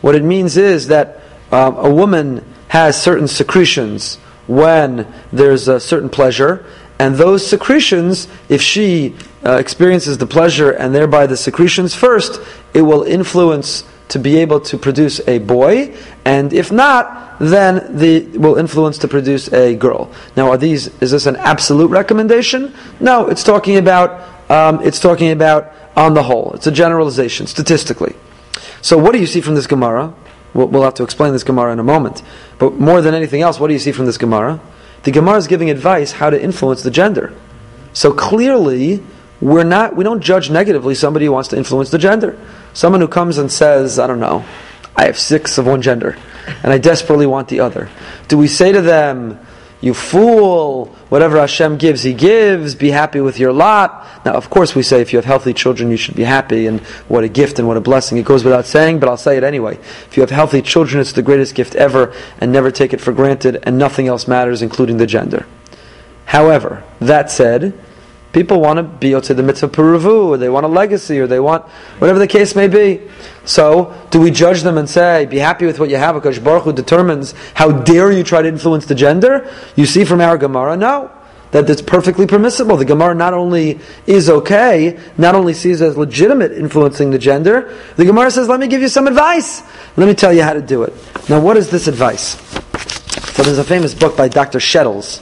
[0.00, 6.08] What it means is that um, a woman has certain secretions when there's a certain
[6.08, 6.64] pleasure,
[6.98, 12.40] and those secretions, if she uh, experiences the pleasure and thereby the secretions first,
[12.74, 18.26] it will influence to be able to produce a boy, and if not, then the
[18.38, 20.10] will influence to produce a girl.
[20.34, 20.88] Now, are these?
[21.00, 22.74] Is this an absolute recommendation?
[23.00, 24.26] No, it's talking about.
[24.50, 26.52] Um, it's talking about on the whole.
[26.54, 28.16] It's a generalization statistically.
[28.80, 30.14] So, what do you see from this Gemara?
[30.54, 32.22] We'll, we'll have to explain this Gemara in a moment.
[32.58, 34.58] But more than anything else, what do you see from this Gemara?
[35.02, 37.32] The Gemara is giving advice how to influence the gender.
[37.92, 39.02] So clearly,
[39.40, 42.38] we're not, we don't judge negatively somebody who wants to influence the gender.
[42.74, 44.44] Someone who comes and says, I don't know,
[44.96, 46.16] I have six of one gender,
[46.62, 47.88] and I desperately want the other.
[48.26, 49.38] Do we say to them,
[49.80, 54.06] you fool, whatever Hashem gives, He gives, be happy with your lot.
[54.24, 56.80] Now, of course, we say if you have healthy children, you should be happy, and
[57.06, 58.18] what a gift and what a blessing.
[58.18, 59.74] It goes without saying, but I'll say it anyway.
[59.76, 63.12] If you have healthy children, it's the greatest gift ever, and never take it for
[63.12, 65.46] granted, and nothing else matters, including the gender.
[66.24, 67.72] However, that said,
[68.38, 71.40] People want to be to the mitzvah puruvu, or they want a legacy, or they
[71.40, 71.64] want
[71.98, 73.00] whatever the case may be.
[73.44, 76.14] So, do we judge them and say, "Be happy with what you have"?
[76.14, 79.44] Because Baruch Hu determines how dare you try to influence the gender?
[79.74, 81.10] You see from our Gemara, no,
[81.50, 82.76] that it's perfectly permissible.
[82.76, 87.68] The Gemara not only is okay, not only sees as legitimate influencing the gender.
[87.96, 89.64] The Gemara says, "Let me give you some advice.
[89.96, 90.94] Let me tell you how to do it."
[91.28, 92.36] Now, what is this advice?
[93.32, 94.60] So, there's a famous book by Dr.
[94.60, 95.18] Shettles.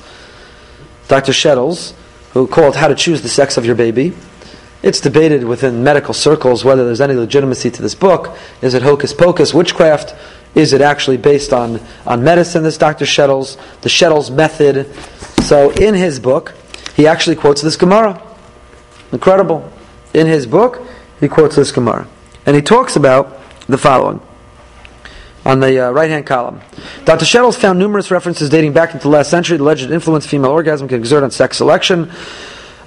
[1.08, 1.32] Dr.
[1.32, 1.94] Shettles
[2.44, 4.12] called How to Choose the Sex of Your Baby.
[4.82, 8.36] It's debated within medical circles whether there's any legitimacy to this book.
[8.60, 10.14] Is it hocus pocus, witchcraft?
[10.54, 13.06] Is it actually based on, on medicine, this Dr.
[13.06, 14.92] Shettles, the Shettles method?
[15.44, 16.54] So in his book,
[16.94, 18.22] he actually quotes this Gemara.
[19.12, 19.72] Incredible.
[20.12, 20.82] In his book,
[21.20, 22.06] he quotes this Gemara.
[22.44, 24.20] And he talks about the following
[25.46, 26.60] on the uh, right hand column.
[27.04, 27.24] Dr.
[27.24, 29.56] Shettles found numerous references dating back into the last century.
[29.56, 32.10] The alleged influence female orgasm can exert on sex selection.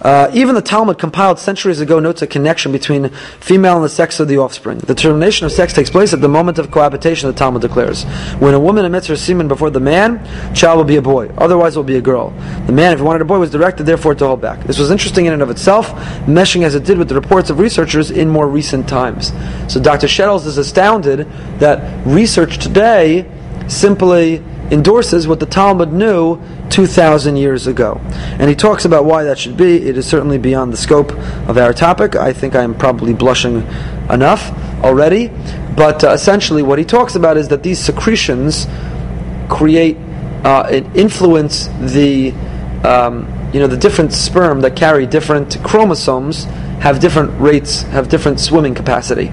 [0.01, 3.09] Uh, even the Talmud, compiled centuries ago, notes a connection between
[3.39, 4.77] female and the sex of the offspring.
[4.79, 8.03] The termination of sex takes place at the moment of cohabitation, the Talmud declares.
[8.39, 10.23] When a woman emits her semen before the man,
[10.55, 11.29] child will be a boy.
[11.37, 12.29] Otherwise, it will be a girl.
[12.65, 14.63] The man, if he wanted a boy, was directed, therefore, to hold back.
[14.63, 15.89] This was interesting in and of itself,
[16.25, 19.33] meshing as it did with the reports of researchers in more recent times.
[19.67, 20.07] So Dr.
[20.07, 21.27] Shettles is astounded
[21.59, 23.29] that research today
[23.67, 27.99] simply endorses what the Talmud knew 2,000 years ago.
[28.39, 29.87] And he talks about why that should be.
[29.87, 31.11] It is certainly beyond the scope
[31.47, 32.15] of our topic.
[32.15, 33.67] I think I am probably blushing
[34.09, 34.51] enough
[34.83, 35.31] already.
[35.75, 38.67] But uh, essentially, what he talks about is that these secretions
[39.49, 39.97] create
[40.43, 42.31] uh, and influence the.
[42.83, 46.43] Um, you know the different sperm that carry different chromosomes
[46.81, 49.31] have different rates have different swimming capacity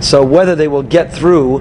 [0.00, 1.58] so whether they will get through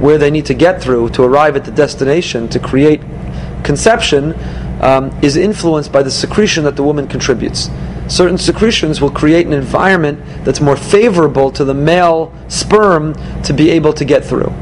[0.00, 3.00] where they need to get through to arrive at the destination to create
[3.66, 4.32] conception
[4.80, 7.68] um, is influenced by the secretion that the woman contributes.
[8.08, 13.70] Certain secretions will create an environment that's more favorable to the male sperm to be
[13.70, 14.52] able to get through.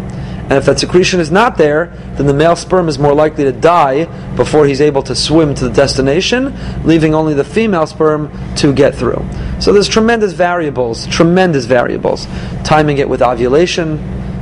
[0.45, 1.87] And if that secretion is not there,
[2.17, 4.05] then the male sperm is more likely to die
[4.37, 8.95] before he's able to swim to the destination, leaving only the female sperm to get
[8.95, 9.25] through.
[9.59, 12.27] So there's tremendous variables, tremendous variables.
[12.63, 13.99] Timing it with ovulation,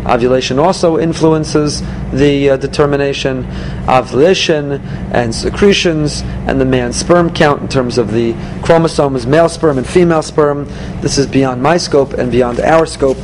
[0.06, 3.46] Ovulation also influences the uh, determination.
[3.88, 4.72] Ovulation
[5.12, 9.86] and secretions and the man's sperm count in terms of the chromosomes, male sperm and
[9.86, 10.66] female sperm.
[11.00, 13.18] This is beyond my scope and beyond our scope.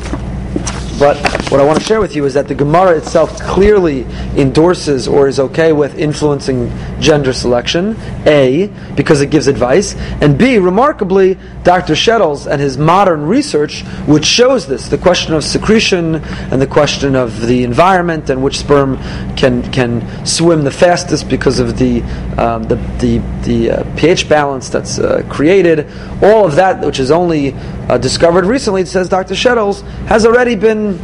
[0.99, 1.17] But
[1.51, 4.03] what I want to share with you is that the Gemara itself clearly
[4.37, 10.59] endorses or is okay with influencing gender selection, A, because it gives advice, and B,
[10.59, 11.95] remarkably, Dr.
[11.95, 17.15] Shettles and his modern research, which shows this, the question of secretion and the question
[17.15, 18.97] of the environment and which sperm
[19.37, 22.03] can can swim the fastest because of the
[22.39, 25.87] um, the the, the uh, pH balance that's uh, created,
[26.23, 27.55] all of that, which is only
[27.89, 29.35] uh, discovered recently, it says Dr.
[29.35, 30.99] Shettles, has already been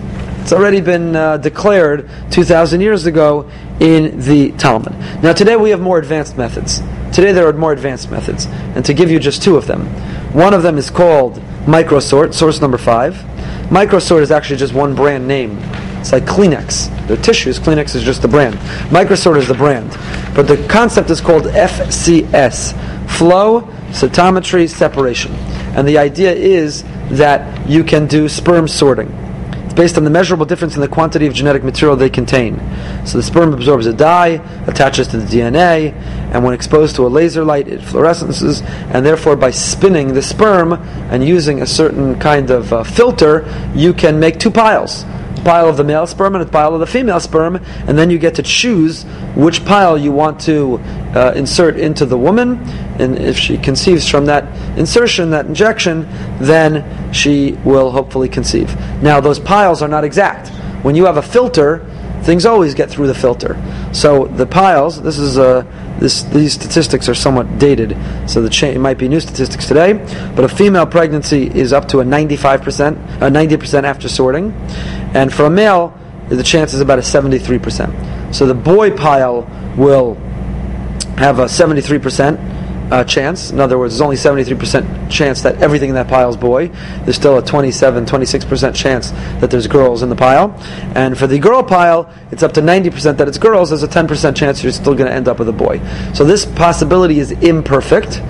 [0.45, 4.93] it's already been uh, declared 2,000 years ago in the Talmud.
[5.23, 6.81] Now, today we have more advanced methods.
[7.15, 8.45] Today there are more advanced methods.
[8.45, 9.87] And to give you just two of them,
[10.35, 13.15] one of them is called Microsort, source number five.
[13.71, 15.57] Microsort is actually just one brand name.
[15.99, 17.07] It's like Kleenex.
[17.09, 18.57] The tissues, Kleenex is just the brand.
[18.91, 19.97] Microsort is the brand.
[20.35, 25.33] But the concept is called FCS, Flow Cytometry Separation.
[25.77, 29.13] And the idea is that you can do sperm sorting
[29.75, 32.57] based on the measurable difference in the quantity of genetic material they contain.
[33.05, 35.93] So the sperm absorbs a dye, attaches to the DNA,
[36.33, 38.63] and when exposed to a laser light, it fluoresces,
[38.95, 40.75] and therefore by spinning the sperm
[41.11, 45.05] and using a certain kind of uh, filter, you can make two piles
[45.45, 48.19] pile of the male sperm and a pile of the female sperm, and then you
[48.19, 49.05] get to choose
[49.35, 50.79] which pile you want to
[51.15, 52.59] uh, insert into the woman.
[52.99, 54.45] And if she conceives from that
[54.79, 58.75] insertion, that injection, then she will hopefully conceive.
[59.03, 60.49] Now, those piles are not exact.
[60.83, 61.87] When you have a filter,
[62.23, 63.61] things always get through the filter.
[63.93, 65.65] So the piles, this is a uh,
[65.99, 69.93] this, these statistics are somewhat dated, so the cha- it might be new statistics today.
[70.35, 74.53] But a female pregnancy is up to a 95%, a 90% after sorting,
[75.15, 75.99] and for a male,
[76.29, 78.35] the chance is about a 73%.
[78.35, 79.43] So the boy pile
[79.77, 80.15] will
[81.17, 82.55] have a 73%
[82.91, 83.51] uh, chance.
[83.51, 86.69] In other words, there's only 73% chance that everything in that pile is boy.
[87.05, 90.55] There's still a 27, 26% chance that there's girls in the pile.
[90.95, 93.71] And for the girl pile, it's up to 90% that it's girls.
[93.71, 95.81] There's a 10% chance you're still going to end up with a boy.
[96.13, 98.21] So this possibility is imperfect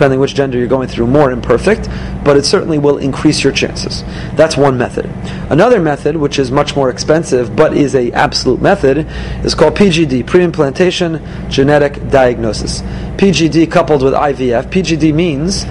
[0.00, 1.86] depending which gender you're going through, more imperfect,
[2.24, 4.02] but it certainly will increase your chances.
[4.34, 5.04] That's one method.
[5.50, 9.06] Another method, which is much more expensive but is a absolute method,
[9.44, 12.80] is called PGD, pre-implantation genetic diagnosis.
[13.20, 14.70] PGD coupled with IVF.
[14.70, 15.66] PGD means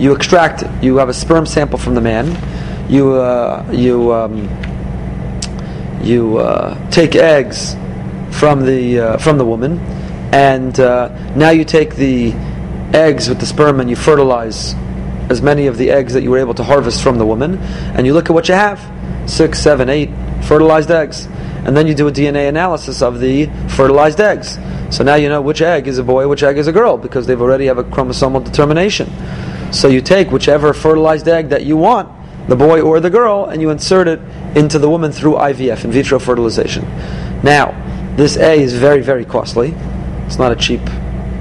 [0.00, 2.26] you extract, you have a sperm sample from the man,
[2.88, 4.48] you uh, you um,
[6.00, 7.74] you uh, take eggs
[8.30, 9.80] from the uh, from the woman,
[10.32, 12.32] and uh, now you take the
[12.94, 14.74] eggs with the sperm and you fertilize
[15.28, 18.06] as many of the eggs that you were able to harvest from the woman, and
[18.06, 18.80] you look at what you have
[19.28, 20.10] six, seven, eight
[20.42, 21.26] fertilized eggs.
[21.66, 24.58] And then you do a DNA analysis of the fertilized eggs.
[24.90, 27.26] So now you know which egg is a boy, which egg is a girl, because
[27.26, 29.10] they've already have a chromosomal determination.
[29.72, 32.10] So you take whichever fertilized egg that you want,
[32.48, 34.20] the boy or the girl, and you insert it
[34.54, 36.84] into the woman through IVF, in vitro fertilization.
[37.42, 37.72] Now,
[38.16, 39.74] this A is very, very costly.
[40.26, 40.82] It's not a cheap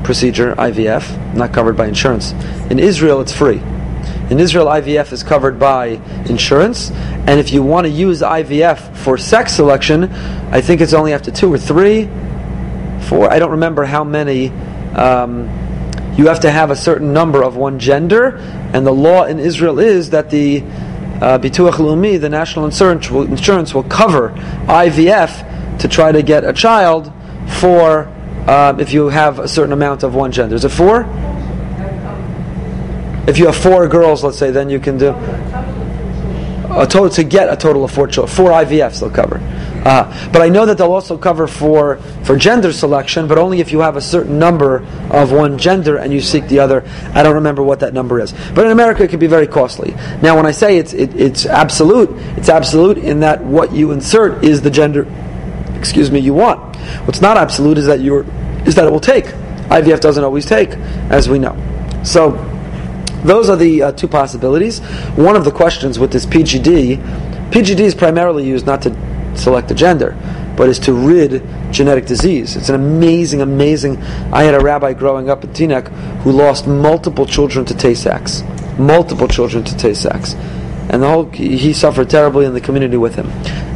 [0.04, 2.32] procedure, IVF, not covered by insurance.
[2.70, 3.62] In Israel, it's free.
[4.30, 9.18] In Israel, IVF is covered by insurance, and if you want to use IVF for
[9.18, 10.06] sex selection,
[10.52, 12.10] I think it's only after two or three,
[13.08, 14.50] four, I don't remember how many.
[14.96, 15.50] Um,
[16.18, 18.38] you have to have a certain number of one gender,
[18.74, 23.24] and the law in Israel is that the uh, Bituach Leumi, the national insurance will,
[23.24, 24.30] insurance will cover
[24.68, 27.12] IVF to try to get a child
[27.48, 28.13] for
[28.47, 30.56] uh, if you have a certain amount of one gender.
[30.56, 31.01] Is it four?
[33.25, 35.15] If you have four girls, let's say, then you can do
[36.75, 38.36] a total to get a total of four children.
[38.36, 39.38] Four IVFs they'll cover.
[39.86, 43.71] Uh, but I know that they'll also cover for for gender selection, but only if
[43.71, 44.77] you have a certain number
[45.12, 46.84] of one gender and you seek the other.
[47.13, 48.34] I don't remember what that number is.
[48.56, 49.93] But in America, it can be very costly.
[50.21, 54.43] Now, when I say it's it, it's absolute, it's absolute in that what you insert
[54.43, 55.06] is the gender.
[55.75, 56.73] Excuse me, you want.
[57.06, 58.26] What's not absolute is that you're
[58.65, 59.26] is that it will take.
[59.26, 60.72] IVF doesn't always take,
[61.10, 61.56] as we know.
[62.04, 62.32] So
[63.24, 64.80] those are the uh, two possibilities.
[65.15, 66.98] One of the questions with this PGD,
[67.52, 70.15] PGD is primarily used not to select a gender,
[70.56, 72.56] but is to rid genetic disease.
[72.56, 74.02] It's an amazing, amazing.
[74.31, 75.88] I had a rabbi growing up in Teaneck
[76.21, 78.44] who lost multiple children to Tay Sachs,
[78.77, 80.36] multiple children to Tay Sachs,
[80.90, 83.27] and the whole he suffered terribly in the community with him,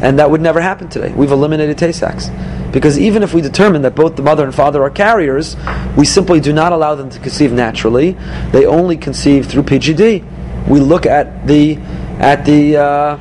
[0.01, 1.11] and that would never happen today.
[1.13, 2.29] We've eliminated Tay Sachs
[2.71, 5.55] because even if we determine that both the mother and father are carriers,
[5.97, 8.11] we simply do not allow them to conceive naturally.
[8.51, 10.67] They only conceive through PGD.
[10.67, 11.77] We look at the
[12.19, 13.17] at the uh,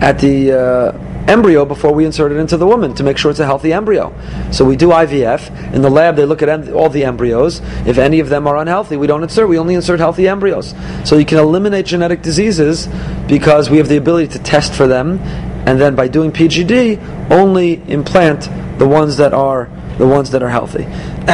[0.00, 3.40] at the uh, embryo before we insert it into the woman to make sure it's
[3.40, 4.12] a healthy embryo.
[4.50, 5.72] So we do IVF.
[5.74, 7.60] In the lab, they look at all the embryos.
[7.86, 9.48] If any of them are unhealthy, we don't insert.
[9.48, 10.74] We only insert healthy embryos.
[11.04, 12.88] So you can eliminate genetic diseases
[13.28, 15.18] because we have the ability to test for them,
[15.66, 18.48] and then by doing PGD, only implant
[18.78, 19.68] the ones that are
[19.98, 20.84] the ones that are healthy.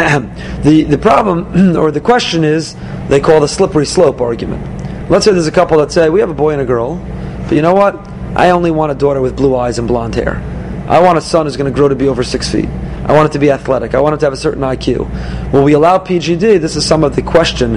[0.65, 2.75] the the problem or the question is
[3.09, 4.63] they call the slippery slope argument.
[5.11, 6.97] Let's say there's a couple that say we have a boy and a girl,
[7.47, 8.14] but you know what?
[8.37, 10.37] I only want a daughter with blue eyes and blonde hair.
[10.89, 12.69] I want a son who's going to grow to be over six feet.
[13.07, 13.95] I want it to be athletic.
[13.95, 15.53] I want it to have a certain IQ.
[15.53, 17.73] When we allow PGD, this is some of the question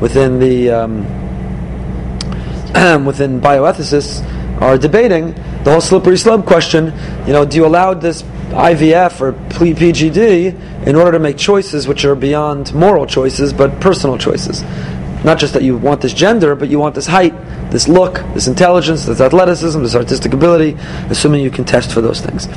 [0.00, 1.04] within the um,
[3.04, 4.22] within bioethicists
[4.60, 5.34] are debating
[5.64, 6.92] the whole slippery slope question.
[7.26, 12.04] You know, do you allow this IVF or PGD in order to make choices which
[12.04, 14.62] are beyond moral choices but personal choices?
[15.24, 17.34] Not just that you want this gender, but you want this height,
[17.70, 20.76] this look, this intelligence, this athleticism, this artistic ability,
[21.10, 22.48] assuming you can test for those things.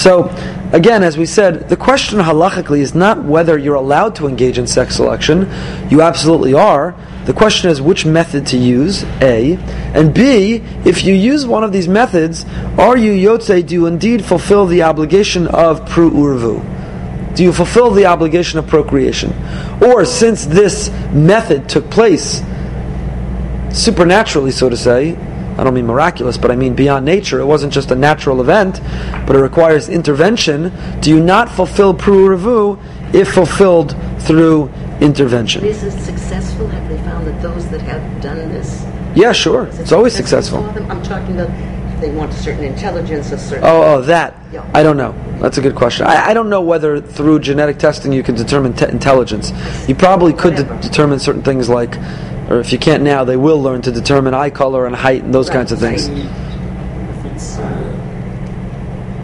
[0.00, 0.28] So,
[0.72, 4.66] again, as we said, the question halachically is not whether you're allowed to engage in
[4.66, 5.50] sex selection.
[5.90, 6.94] You absolutely are.
[7.24, 9.56] The question is which method to use, A.
[9.94, 12.44] And B, if you use one of these methods,
[12.78, 16.79] are you yotze, do you indeed fulfill the obligation of pru urvu?
[17.34, 19.32] Do you fulfill the obligation of procreation?
[19.82, 22.42] Or since this method took place
[23.70, 25.16] supernaturally, so to say,
[25.56, 28.80] I don't mean miraculous, but I mean beyond nature, it wasn't just a natural event,
[29.26, 34.70] but it requires intervention, do you not fulfill pru revu if fulfilled through
[35.00, 35.64] intervention?
[35.64, 36.66] Is it successful?
[36.68, 38.84] Have they found that those that have done this?
[39.14, 39.66] Yeah, sure.
[39.72, 40.64] It's always successful.
[40.64, 41.50] I'm talking about
[42.00, 43.64] they want a certain intelligence, a certain.
[43.64, 44.34] Oh, oh, that.
[44.52, 44.68] Yeah.
[44.74, 45.12] I don't know.
[45.38, 46.06] That's a good question.
[46.06, 49.52] I, I, don't know whether through genetic testing you can determine te- intelligence.
[49.88, 51.96] You probably could de- determine certain things like,
[52.50, 55.32] or if you can't now, they will learn to determine eye color and height and
[55.32, 55.56] those right.
[55.56, 56.08] kinds of things.
[56.08, 57.68] If it's uh,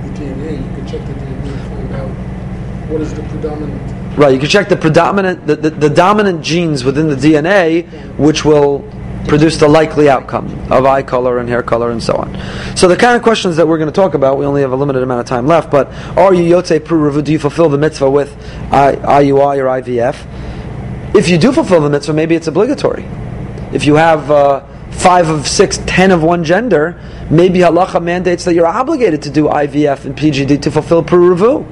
[0.02, 2.10] the DNA, you can check the DNA and find out
[2.90, 4.18] what is the predominant.
[4.18, 8.44] Right, you can check the predominant, the, the, the dominant genes within the DNA, which
[8.46, 8.90] will
[9.26, 12.76] produce the likely outcome of eye color and hair color and so on.
[12.76, 14.76] So the kind of questions that we're going to talk about, we only have a
[14.76, 18.10] limited amount of time left, but are you Yotze Pru Do you fulfill the mitzvah
[18.10, 18.36] with
[18.70, 21.14] IUI or IVF?
[21.16, 23.04] If you do fulfill the mitzvah, maybe it's obligatory.
[23.72, 27.00] If you have uh, five of six, ten of one gender,
[27.30, 31.64] maybe halacha mandates that you're obligated to do IVF and PGD to fulfill Pru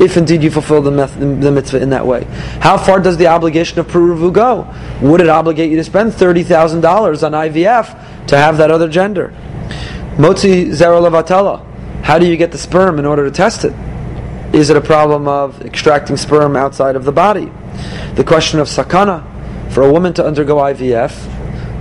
[0.00, 2.24] if indeed you fulfill the, the mitzvah in that way.
[2.60, 4.72] How far does the obligation of Peruvu go?
[5.02, 9.34] Would it obligate you to spend $30,000 on IVF to have that other gender?
[10.16, 11.64] Motzi Zerolavatala.
[12.02, 13.72] How do you get the sperm in order to test it?
[14.54, 17.52] Is it a problem of extracting sperm outside of the body?
[18.14, 19.24] The question of sakana.
[19.72, 21.37] For a woman to undergo IVF,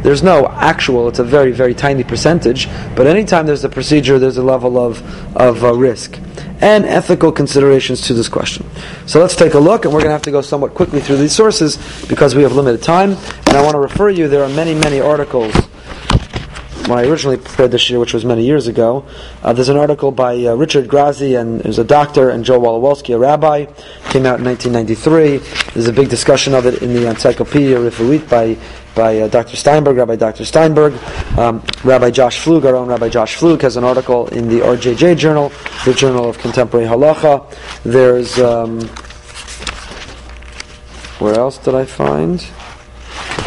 [0.08, 4.38] there's no actual, it's a very, very tiny percentage, but anytime there's a procedure, there's
[4.38, 5.04] a level of,
[5.36, 6.18] of uh, risk
[6.62, 8.66] and ethical considerations to this question.
[9.06, 11.18] So let's take a look, and we're going to have to go somewhat quickly through
[11.18, 11.78] these sources
[12.08, 13.18] because we have limited time.
[13.48, 15.54] And I want to refer you, there are many, many articles.
[16.88, 19.06] When I originally prepared this year, which was many years ago,
[19.44, 23.14] uh, there's an article by uh, Richard Grazi, and there's a doctor, and Joe Wolowelsky,
[23.14, 23.66] a rabbi.
[24.10, 25.40] Came out in 1993.
[25.74, 28.58] There's a big discussion of it in the Encyclopedia Refuit by
[28.96, 29.58] by uh, Dr.
[29.58, 30.46] Steinberg, Rabbi Dr.
[30.46, 30.94] Steinberg.
[31.38, 35.18] Um, Rabbi Josh Flug, our own Rabbi Josh Flug, has an article in the RJJ
[35.18, 35.52] Journal,
[35.84, 37.54] the Journal of Contemporary Halacha.
[37.84, 38.80] There's, um,
[41.20, 42.48] where else did I find?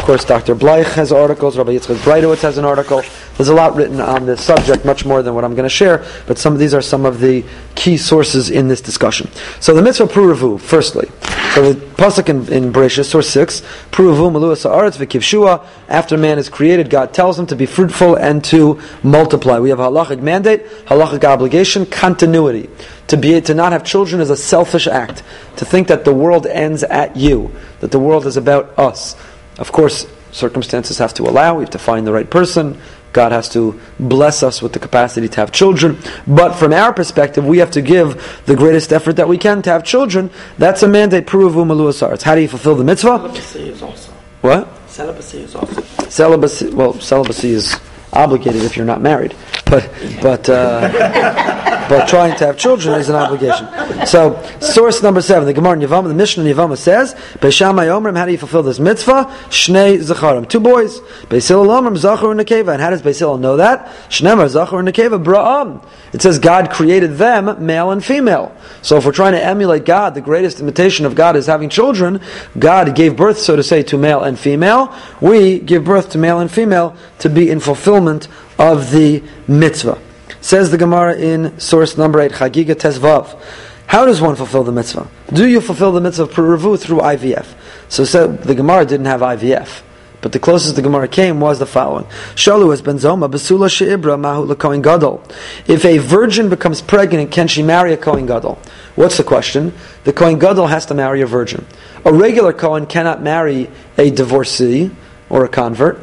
[0.01, 0.55] Of course, Dr.
[0.55, 1.59] Bleich has articles.
[1.59, 3.03] Rabbi Yitzchak Breitowitz has an article.
[3.37, 6.03] There's a lot written on this subject, much more than what I'm going to share,
[6.25, 7.45] but some of these are some of the
[7.75, 9.29] key sources in this discussion.
[9.59, 11.07] So the mitzvah pruvu, firstly.
[11.53, 15.63] So the pasuk in, in Bereshit, source six, pruvu maluas haaretz v'kivshua.
[15.87, 19.59] After man is created, God tells him to be fruitful and to multiply.
[19.59, 22.71] We have a halachic mandate, halachic obligation, continuity.
[23.07, 25.21] To be to not have children is a selfish act.
[25.57, 29.15] To think that the world ends at you, that the world is about us.
[29.57, 31.55] Of course, circumstances have to allow.
[31.55, 32.79] We have to find the right person.
[33.13, 35.97] God has to bless us with the capacity to have children.
[36.25, 39.69] But from our perspective, we have to give the greatest effort that we can to
[39.69, 40.29] have children.
[40.57, 42.21] That's a mandate, Puruvu Maluasarts.
[42.21, 43.17] How do you fulfill the mitzvah?
[43.17, 44.11] Celibacy is also.
[44.39, 44.89] What?
[44.89, 45.81] Celibacy is also.
[46.09, 47.79] Celibacy, well, celibacy is
[48.13, 49.35] obligated if you're not married.
[49.65, 49.89] But,
[50.21, 53.67] but, uh, but trying to have children is an obligation.
[54.05, 58.25] So, source number seven, the Gemara Yavama, the Mishnah Yavama says, Beis Shammai Omrim, how
[58.25, 59.25] do you fulfill this mitzvah?
[59.49, 60.99] Shnei Zacharim, two boys.
[61.29, 62.73] Beis Hillel Omrim, Zachar and Nekeva.
[62.73, 63.87] And how does Beis Hillel know that?
[64.09, 65.85] Shnemar, Zachar and Nekeva, Bra'am.
[66.13, 68.55] It says God created them, male and female.
[68.81, 72.21] So if we're trying to emulate God, the greatest imitation of God is having children.
[72.57, 74.95] God gave birth, so to say, to male and female.
[75.21, 78.27] We give birth to male and female to be in fulfillment
[78.57, 79.99] of the mitzvah.
[80.41, 83.39] Says the Gemara in source number 8, Chagiga Tes Vav.
[83.85, 85.07] How does one fulfill the mitzvah?
[85.31, 87.45] Do you fulfill the mitzvah of through IVF?
[87.89, 89.83] So the Gemara didn't have IVF.
[90.21, 94.19] But the closest the Gemara came was the following: Shalu has Ben Zoma basula sheibra
[94.19, 95.23] mahu lekohen gadol.
[95.67, 98.59] If a virgin becomes pregnant, can she marry a kohen gadol?
[98.95, 99.73] What's the question?
[100.03, 101.65] The kohen gadol has to marry a virgin.
[102.05, 104.91] A regular kohen cannot marry a divorcee
[105.29, 105.99] or a convert,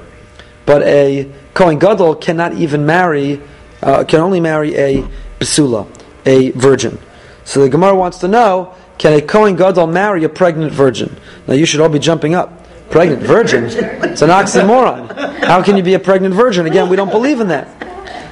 [0.66, 3.40] but a kohen gadol cannot even marry
[3.82, 5.02] uh, can only marry a
[5.38, 5.86] basula,
[6.26, 6.98] a virgin.
[7.44, 11.16] So the Gemara wants to know, can a Kohen Gadol marry a pregnant virgin?
[11.46, 12.66] Now you should all be jumping up.
[12.90, 13.64] Pregnant virgin?
[13.64, 15.44] It's an oxymoron.
[15.44, 16.66] How can you be a pregnant virgin?
[16.66, 17.68] Again, we don't believe in that.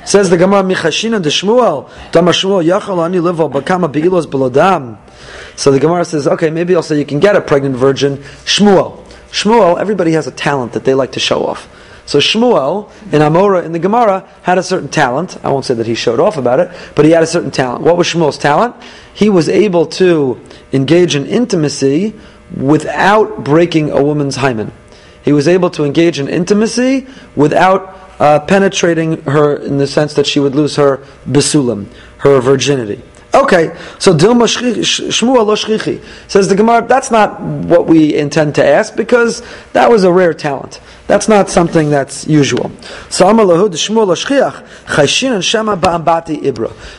[0.08, 4.98] Says the Gemara, Michashina de Shmuel, Dama Shmuel Yachal Ani Livo Bakama Beilos Belodam.
[5.56, 9.04] So the Gemara says, okay, maybe also you can get a pregnant virgin, Shmuel.
[9.30, 11.68] Shmuel, everybody has a talent that they like to show off.
[12.06, 15.44] So Shmuel in Amora in the Gemara had a certain talent.
[15.44, 17.82] I won't say that he showed off about it, but he had a certain talent.
[17.82, 18.76] What was Shmuel's talent?
[19.12, 20.40] He was able to
[20.72, 22.14] engage in intimacy
[22.56, 24.72] without breaking a woman's hymen.
[25.24, 30.26] He was able to engage in intimacy without uh, penetrating her in the sense that
[30.26, 30.98] she would lose her
[31.28, 31.88] bisulam,
[32.18, 33.02] her virginity.
[33.36, 36.86] Okay, so Dilma Shmuel lo shchichi says the Gemara.
[36.88, 39.42] That's not what we intend to ask because
[39.74, 40.80] that was a rare talent.
[41.06, 42.72] That's not something that's usual.
[43.10, 43.26] So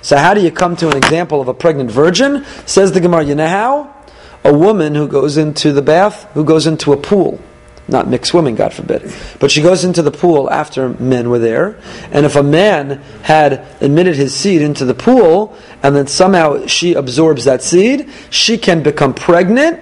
[0.02, 2.46] So how do you come to an example of a pregnant virgin?
[2.68, 3.96] Says the Gemara, you know how?
[4.44, 7.40] A woman who goes into the bath, who goes into a pool.
[7.90, 9.14] Not mixed women, God forbid.
[9.40, 11.80] But she goes into the pool after men were there.
[12.12, 16.94] And if a man had admitted his seed into the pool, and then somehow she
[16.94, 19.82] absorbs that seed, she can become pregnant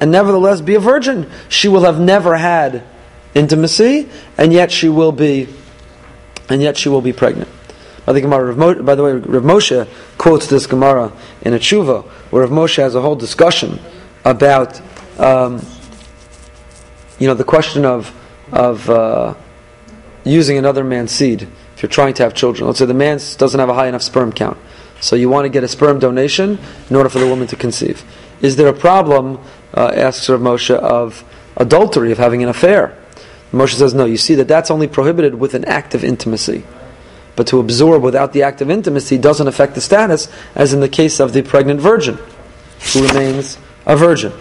[0.00, 1.30] and nevertheless be a virgin.
[1.48, 2.82] She will have never had
[3.34, 5.48] intimacy, and yet she will be,
[6.48, 7.48] and yet she will be pregnant.
[8.04, 12.42] By the Gemara, by the way, Rav Moshe quotes this Gemara in a tshuva, where
[12.42, 13.78] Rav Moshe has a whole discussion
[14.24, 14.80] about,
[15.18, 15.64] um,
[17.18, 18.12] you know, the question of
[18.52, 19.34] of uh,
[20.24, 22.66] using another man's seed if you're trying to have children.
[22.66, 24.58] Let's say the man doesn't have a high enough sperm count,
[25.00, 26.58] so you want to get a sperm donation
[26.88, 28.04] in order for the woman to conceive.
[28.40, 29.40] Is there a problem?
[29.74, 31.22] Uh, asks Rav Moshe of
[31.56, 32.96] adultery of having an affair.
[33.52, 36.64] Moshe says, no, you see that that's only prohibited with an act of intimacy.
[37.36, 40.88] But to absorb without the act of intimacy doesn't affect the status, as in the
[40.88, 42.18] case of the pregnant virgin,
[42.92, 44.32] who remains a virgin.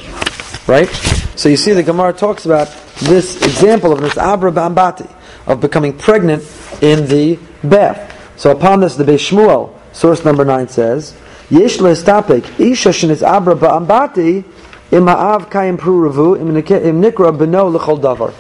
[0.68, 0.90] Right?
[1.36, 2.68] So you see the Gemara talks about
[3.02, 5.10] this example of this Abra Bambati,
[5.46, 6.44] of becoming pregnant
[6.82, 8.14] in the bath.
[8.38, 11.14] So upon this, the Beis Shmuel, source number 9 says,
[11.50, 14.46] Yesh lehistapek, isha shenis Abra Bambati,
[14.92, 18.34] im ha'av kayim pruravu, im nikra beno l'chol davar.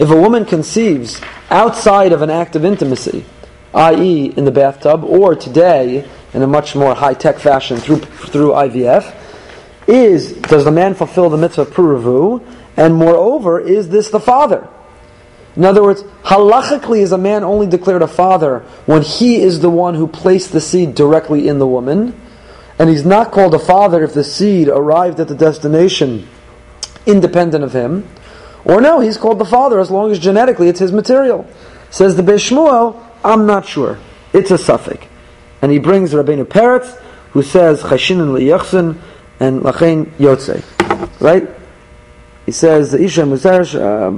[0.00, 1.20] If a woman conceives
[1.50, 3.24] outside of an act of intimacy,
[3.74, 8.50] i.e., in the bathtub, or today in a much more high tech fashion through, through
[8.50, 9.14] IVF,
[9.90, 12.44] is does the man fulfill the mitzvah puravu?
[12.76, 14.68] And moreover, is this the father?
[15.56, 19.70] In other words, halachically is a man only declared a father when he is the
[19.70, 22.18] one who placed the seed directly in the woman,
[22.78, 26.28] and he's not called a father if the seed arrived at the destination
[27.04, 28.08] independent of him.
[28.64, 31.48] Or no, he's called the father as long as genetically it's his material.
[31.90, 33.98] Says the Beis Shmuel, I'm not sure.
[34.32, 35.06] It's a safek.
[35.60, 36.98] And he brings Rabbeinu Peretz,
[37.32, 39.00] who says Chashin and Liyachsin
[39.40, 40.62] and Lachain Yotze.
[41.20, 41.48] Right?
[42.46, 44.10] He says the Isha Musash uh,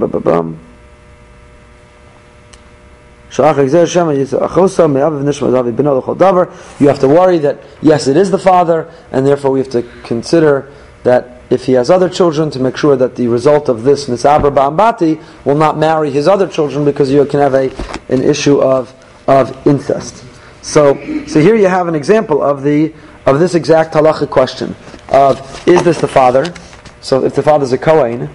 [6.79, 9.81] you have to worry that yes, it is the father, and therefore we have to
[10.03, 10.71] consider
[11.01, 14.53] that if he has other children, to make sure that the result of this Nisabra
[14.53, 17.71] Ba'ambati will not marry his other children because you can have a,
[18.09, 18.93] an issue of,
[19.27, 20.23] of incest.
[20.61, 20.93] So,
[21.25, 22.93] so here you have an example of the
[23.25, 24.75] of this exact halachic question
[25.13, 26.53] of is this the father?
[27.01, 28.29] So if the father is a Kohen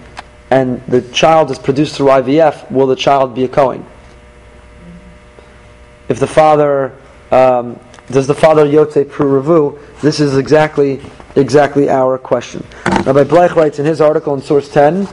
[0.49, 3.85] and the child is produced through IVF, will the child be a Kohen?
[6.07, 6.95] If the father
[7.31, 11.01] um, does the father Yotze Pru This is exactly
[11.35, 12.65] exactly our question.
[12.85, 15.07] Rabbi Bleich writes in his article in source 10,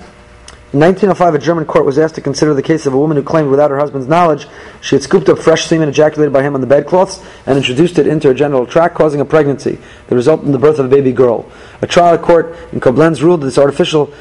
[0.72, 3.22] In 1905, a German court was asked to consider the case of a woman who
[3.22, 4.48] claimed without her husband's knowledge
[4.80, 8.06] she had scooped up fresh semen ejaculated by him on the bedcloths and introduced it
[8.08, 11.12] into her genital tract, causing a pregnancy that resulted in the birth of a baby
[11.12, 11.48] girl.
[11.82, 14.12] A trial court in Koblenz ruled that this artificial,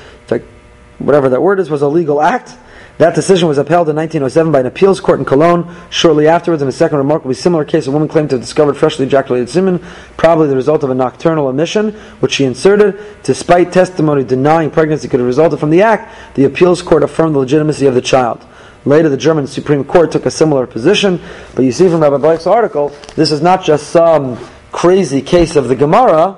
[1.00, 2.56] whatever that word is, was a legal act.
[2.98, 5.76] That decision was upheld in 1907 by an appeals court in Cologne.
[5.90, 9.06] Shortly afterwards, in a second remarkably similar case, a woman claimed to have discovered freshly
[9.06, 9.84] ejaculated semen,
[10.16, 11.92] probably the result of a nocturnal emission,
[12.22, 12.98] which she inserted.
[13.24, 17.40] Despite testimony denying pregnancy could have resulted from the act, the appeals court affirmed the
[17.40, 18.46] legitimacy of the child.
[18.86, 21.20] Later, the German Supreme Court took a similar position,
[21.54, 24.38] but you see from Rabbi Bleich's article, this is not just some
[24.72, 26.38] crazy case of the Gemara.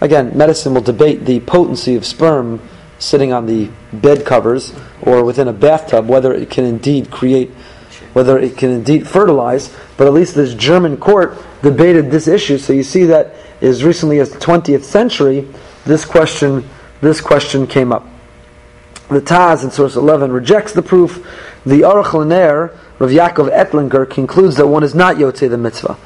[0.00, 2.60] Again, medicine will debate the potency of sperm
[3.00, 4.72] sitting on the bed covers
[5.02, 7.50] or within a bathtub, whether it can indeed create,
[8.12, 9.74] whether it can indeed fertilize.
[9.96, 12.58] But at least this German court debated this issue.
[12.58, 15.48] So you see that as recently as the 20th century,
[15.84, 16.68] this question,
[17.00, 18.06] this question came up.
[19.08, 21.26] The Taz in source 11 rejects the proof.
[21.66, 25.96] The Aruch LaNer, Rav Yaakov Ettlinger, concludes that one is not Yotze the mitzvah.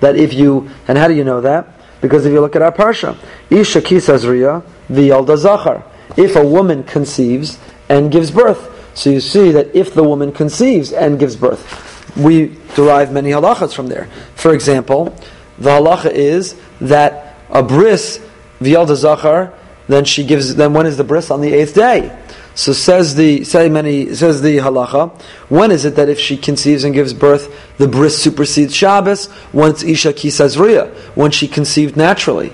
[0.00, 1.68] That if you, and how do you know that?
[2.00, 3.16] Because if you look at our Parsha,
[3.50, 5.84] Isha Kisazriya, V'yalda Zachar.
[6.16, 7.58] If a woman conceives
[7.88, 8.70] and gives birth.
[8.94, 13.74] So you see that if the woman conceives and gives birth, we derive many halachas
[13.74, 14.08] from there.
[14.36, 15.16] For example,
[15.58, 18.24] the halacha is that a bris,
[18.60, 19.52] V'yalda Zachar,
[19.88, 21.30] then she gives, then when is the bris?
[21.30, 22.16] On the eighth day.
[22.54, 25.20] So says the say many says the halacha.
[25.48, 29.28] When is it that if she conceives and gives birth, the bris supersedes Shabbos?
[29.52, 32.52] Once isha kisazriya, when she conceived naturally,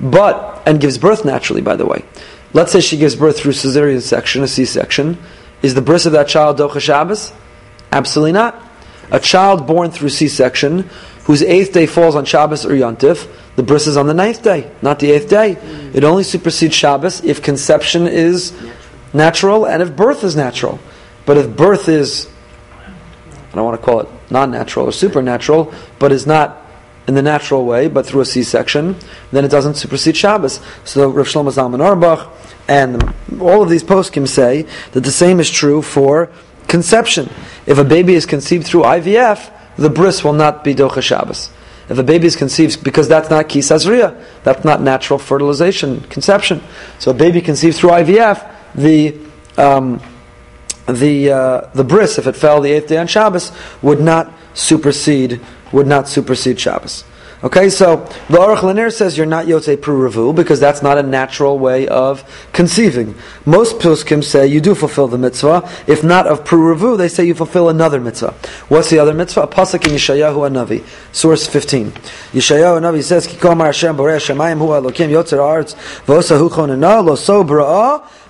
[0.00, 1.60] but and gives birth naturally.
[1.60, 2.02] By the way,
[2.52, 5.18] let's say she gives birth through cesarean section, a C-section.
[5.62, 7.32] Is the bris of that child docha Shabbos?
[7.90, 8.60] Absolutely not.
[9.10, 10.88] A child born through C-section,
[11.24, 14.70] whose eighth day falls on Shabbos or Yontif, the bris is on the ninth day,
[14.80, 15.52] not the eighth day.
[15.92, 18.52] It only supersedes Shabbos if conception is
[19.12, 20.80] natural and if birth is natural.
[21.26, 22.28] But if birth is,
[22.80, 26.61] I don't want to call it non natural or supernatural, but is not
[27.08, 28.96] in the natural way, but through a C section,
[29.32, 30.60] then it doesn't supersede Shabbos.
[30.84, 32.30] So Rav Shlomo Zalman Auerbach
[32.68, 33.02] and
[33.40, 36.30] all of these poskim say that the same is true for
[36.68, 37.28] conception.
[37.66, 41.50] If a baby is conceived through IVF, the bris will not be Docha Shabbos.
[41.88, 46.62] If a baby is conceived, because that's not kisazriya, that's not natural fertilization, conception.
[46.98, 49.18] So a baby conceived through IVF, the
[49.58, 50.00] um,
[50.86, 55.40] the uh, the bris, if it fell the eighth day on Shabbos, would not supersede
[55.72, 57.04] would not supersede Shabbos.
[57.44, 57.96] Okay, so
[58.28, 62.22] the Aruch LaNer says you're not Yotze Pruruvu because that's not a natural way of
[62.52, 63.16] conceiving.
[63.44, 65.68] Most poskim say you do fulfill the mitzvah.
[65.88, 68.30] If not of Pruruvu, they say you fulfill another mitzvah.
[68.68, 69.40] What's the other mitzvah?
[69.40, 71.90] A pasuk in Yeshayahu Anavi, source 15.
[71.90, 75.74] Yeshayahu Anavi says, Kikomar Hashem Borei Shemayim Hu Elokim Yotzer Arts
[76.06, 77.42] Vosa Hu Chonena Lo So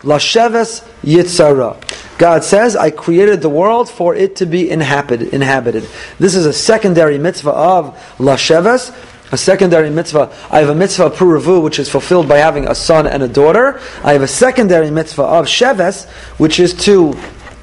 [0.03, 2.19] Lasheves Yitzara.
[2.19, 5.35] God says, I created the world for it to be inhabited.
[5.35, 5.89] inhabited.
[6.19, 8.95] This is a secondary mitzvah of Lasheves,
[9.33, 10.31] a secondary mitzvah.
[10.51, 13.29] I have a mitzvah of Puravu, which is fulfilled by having a son and a
[13.29, 13.81] daughter.
[14.05, 16.07] I have a secondary mitzvah of Sheves,
[16.39, 17.15] which is to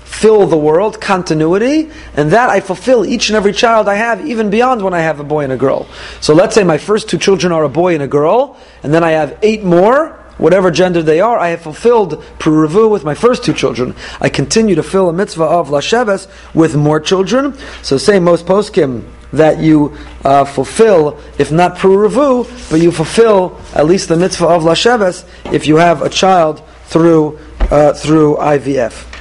[0.04, 4.50] fill the world, continuity, and that I fulfill each and every child I have, even
[4.50, 5.88] beyond when I have a boy and a girl.
[6.20, 9.04] So let's say my first two children are a boy and a girl, and then
[9.04, 13.44] I have eight more, whatever gender they are, I have fulfilled Puravu with my first
[13.44, 13.94] two children.
[14.20, 17.56] I continue to fill a mitzvah of Lasheves with more children.
[17.84, 23.86] So say most poskim that you uh, fulfill, if not Puravu, but you fulfill at
[23.86, 27.38] least the mitzvah of Lasheves if you have a child through,
[27.70, 29.19] uh, through IVF.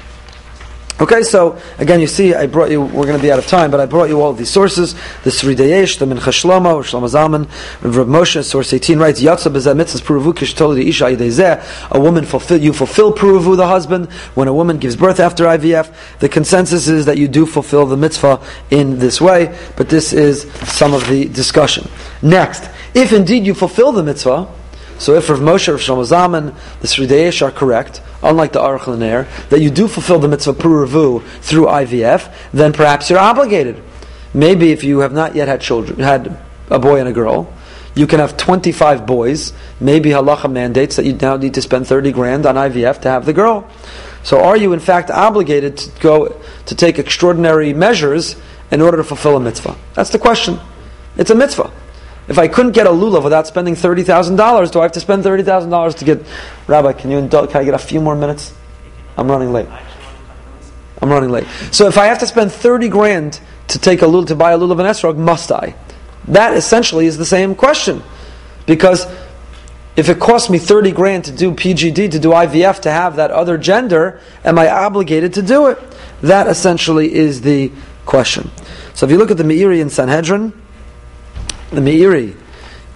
[1.00, 2.80] Okay, so again, you see, I brought you.
[2.82, 5.30] We're going to be out of time, but I brought you all these sources: the
[5.30, 7.44] Sridei Eish, the Mincha Shlomo, Shlomo Zalman,
[7.82, 8.42] Rav Moshe.
[8.42, 11.64] Source 18 writes: Yatsa b'zeh mitzvahs pruvu kishtoli isha.
[11.92, 15.94] A woman fulfill you fulfill pruvu the husband when a woman gives birth after IVF.
[16.18, 18.40] The consensus is that you do fulfill the mitzvah
[18.72, 21.88] in this way, but this is some of the discussion.
[22.22, 24.48] Next, if indeed you fulfill the mitzvah.
[24.98, 28.86] So if Rav Moshe, Rav Shlomo Zalman, the Sridei Eish are correct, unlike the Aruch
[28.86, 33.82] LaNer, that you do fulfill the mitzvah Puravu through IVF, then perhaps you're obligated.
[34.34, 36.38] Maybe if you have not yet had children, had
[36.68, 37.52] a boy and a girl,
[37.94, 39.52] you can have 25 boys.
[39.80, 43.26] Maybe halacha mandates that you now need to spend 30 grand on IVF to have
[43.26, 43.68] the girl.
[44.22, 48.36] So are you in fact obligated to go to take extraordinary measures
[48.70, 49.76] in order to fulfill a mitzvah?
[49.94, 50.60] That's the question.
[51.16, 51.72] It's a mitzvah.
[52.28, 55.00] If I couldn't get a lulav without spending thirty thousand dollars, do I have to
[55.00, 56.24] spend thirty thousand dollars to get?
[56.66, 57.50] Rabbi, can you indulge?
[57.50, 58.54] Can I get a few more minutes?
[59.16, 59.68] I'm running late.
[61.00, 61.46] I'm running late.
[61.70, 64.58] So if I have to spend thirty grand to take a lulav to buy a
[64.58, 65.74] lulav and esrog, must I?
[66.28, 68.02] That essentially is the same question,
[68.66, 69.06] because
[69.98, 73.32] if it costs me 30 grand to do PGD, to do IVF, to have that
[73.32, 75.78] other gender, am I obligated to do it?
[76.22, 77.72] That essentially is the
[78.06, 78.52] question.
[78.94, 80.52] So if you look at the Meiri in Sanhedrin,
[81.70, 82.36] the Meiri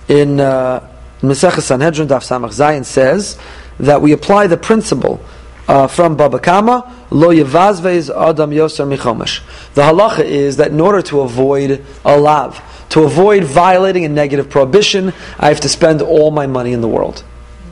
[0.09, 0.81] in uh,
[1.21, 3.39] Sanhedrin Daf Samach Zayin says
[3.79, 5.23] that we apply the principle
[5.69, 9.43] uh, from Baba Kama, lo yevazvez adam yoser michomesh.
[9.75, 12.61] The halacha is that in order to avoid a lav,
[12.91, 16.89] to avoid violating a negative prohibition, I have to spend all my money in the
[16.89, 17.25] world.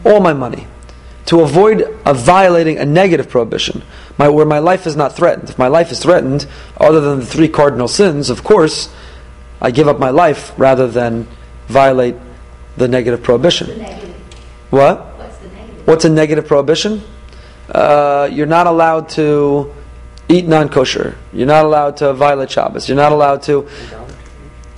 [0.05, 0.67] All my money.
[1.27, 3.83] To avoid a violating a negative prohibition,
[4.19, 5.51] my, where my life is not threatened.
[5.51, 6.47] If my life is threatened,
[6.79, 8.93] other than the three cardinal sins, of course,
[9.61, 11.27] I give up my life rather than
[11.69, 12.17] violate
[12.77, 13.79] the negative prohibition.
[13.79, 14.15] Negative.
[14.71, 15.01] What?
[15.19, 15.87] What's the negative?
[15.87, 17.03] What's a negative prohibition?
[17.71, 19.73] Uh, you're not allowed to
[20.29, 21.17] eat non-kosher.
[21.33, 22.89] You're not allowed to violate Shabbos.
[22.89, 23.69] You're not allowed to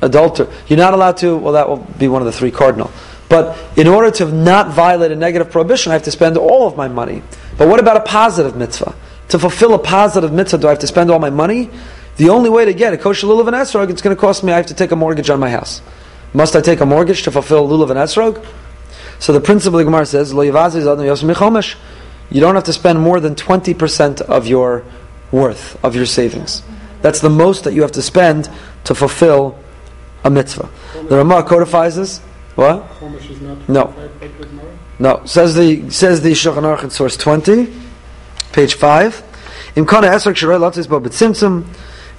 [0.00, 0.50] adulter.
[0.68, 1.36] You're not allowed to.
[1.36, 2.90] Well, that will be one of the three cardinal.
[3.28, 6.76] But in order to not violate a negative prohibition, I have to spend all of
[6.76, 7.22] my money.
[7.56, 8.94] But what about a positive mitzvah?
[9.28, 11.70] To fulfill a positive mitzvah, do I have to spend all my money?
[12.16, 14.52] The only way to get a kosher lulav and esrog, it's going to cost me.
[14.52, 15.80] I have to take a mortgage on my house.
[16.34, 18.44] Must I take a mortgage to fulfill lulav and esrog?
[19.18, 21.76] So the principle of the Gemara says, Lo yivazi zadam yosem michomesh.
[22.30, 24.84] You don't have to spend more than 20% of your
[25.30, 26.62] worth, of your savings.
[27.02, 28.48] That's the most that you have to spend
[28.84, 29.58] to fulfill
[30.24, 30.68] a mitzvah.
[31.08, 32.18] The Ramah codifies this.
[32.54, 32.88] What?
[32.98, 33.84] Chumash is not No.
[33.86, 34.78] qualified by the Gemara?
[34.98, 35.22] No.
[35.24, 37.72] Says the says the Shulchan Aruch in source 20,
[38.52, 39.22] page 5.
[39.76, 41.64] Im kana esrog shiroi latzis bo b'tzimtzum.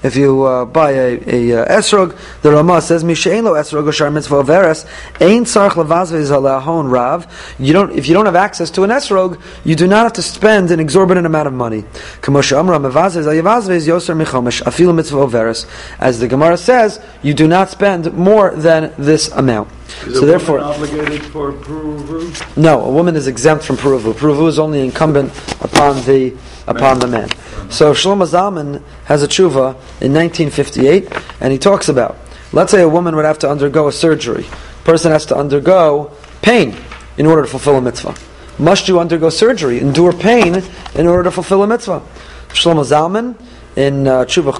[0.04, 4.12] If you uh, buy a, a uh, esrog, the Rama says, "Mishein lo esrog oshar
[4.12, 4.84] mitzvah averes
[5.18, 7.26] ein levazvez alahon rav."
[7.58, 10.22] You don't, if you don't have access to an esrog, you do not have to
[10.22, 11.84] spend an exorbitant amount of money.
[12.20, 15.66] Kamosha amra mevazvez alyavazvez yoser michomesh afilu mitzvah averes.
[15.98, 19.70] As the Gemara says, you do not spend more than this amount.
[20.06, 22.56] Is so therefore, obligated for Puruvu?
[22.56, 24.12] no, a woman is exempt from Puruvu.
[24.12, 25.30] Puruvu is only incumbent
[25.62, 26.34] upon the
[26.66, 27.28] upon the man.
[27.70, 31.10] So Shlomo Zalman has a tshuva in 1958,
[31.40, 32.16] and he talks about,
[32.52, 34.46] let's say a woman would have to undergo a surgery.
[34.84, 36.12] Person has to undergo
[36.42, 36.76] pain
[37.16, 38.14] in order to fulfill a mitzvah.
[38.58, 40.62] Must you undergo surgery, endure pain
[40.94, 42.02] in order to fulfill a mitzvah?
[42.48, 43.36] Shlomo Zalman
[43.76, 44.52] in uh, tshuva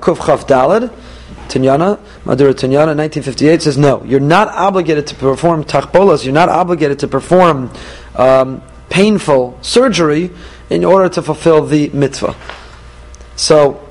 [0.00, 0.92] Kuf Chaf Dalad,
[1.52, 4.02] Tinyana, Madura Tinyana, 1958 says no.
[4.04, 6.24] You're not obligated to perform tachbolas.
[6.24, 7.70] You're not obligated to perform
[8.16, 10.30] um, painful surgery
[10.70, 12.34] in order to fulfill the mitzvah.
[13.36, 13.86] So,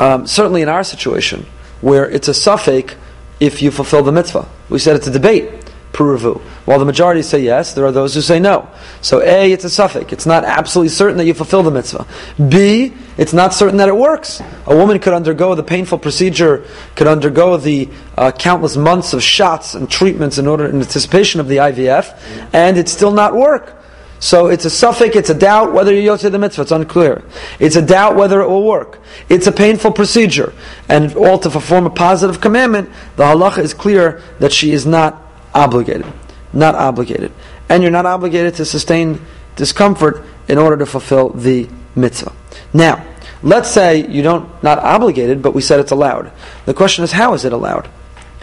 [0.00, 1.46] um, certainly in our situation,
[1.82, 2.94] where it's a safek
[3.40, 5.50] if you fulfill the mitzvah, we said it's a debate.
[5.94, 6.40] Puruvu.
[6.66, 8.68] While the majority say yes, there are those who say no.
[9.00, 10.12] So A, it's a safek.
[10.12, 12.06] It's not absolutely certain that you fulfill the mitzvah.
[12.48, 14.42] B, it's not certain that it works.
[14.66, 16.66] A woman could undergo the painful procedure,
[16.96, 17.88] could undergo the
[18.18, 22.18] uh, countless months of shots and treatments in order in anticipation of the IVF,
[22.52, 23.80] and it still not work.
[24.18, 27.22] So it's a safek, it's a doubt whether you yotze the mitzvah, it's unclear.
[27.60, 29.00] It's a doubt whether it will work.
[29.28, 30.54] It's a painful procedure.
[30.88, 35.23] And all to perform a positive commandment, the halacha is clear that she is not
[35.54, 36.06] obligated.
[36.52, 37.32] Not obligated.
[37.68, 39.20] And you're not obligated to sustain
[39.56, 42.32] discomfort in order to fulfill the mitzvah.
[42.72, 43.04] Now,
[43.42, 46.32] let's say you don't not obligated, but we said it's allowed.
[46.66, 47.88] The question is how is it allowed?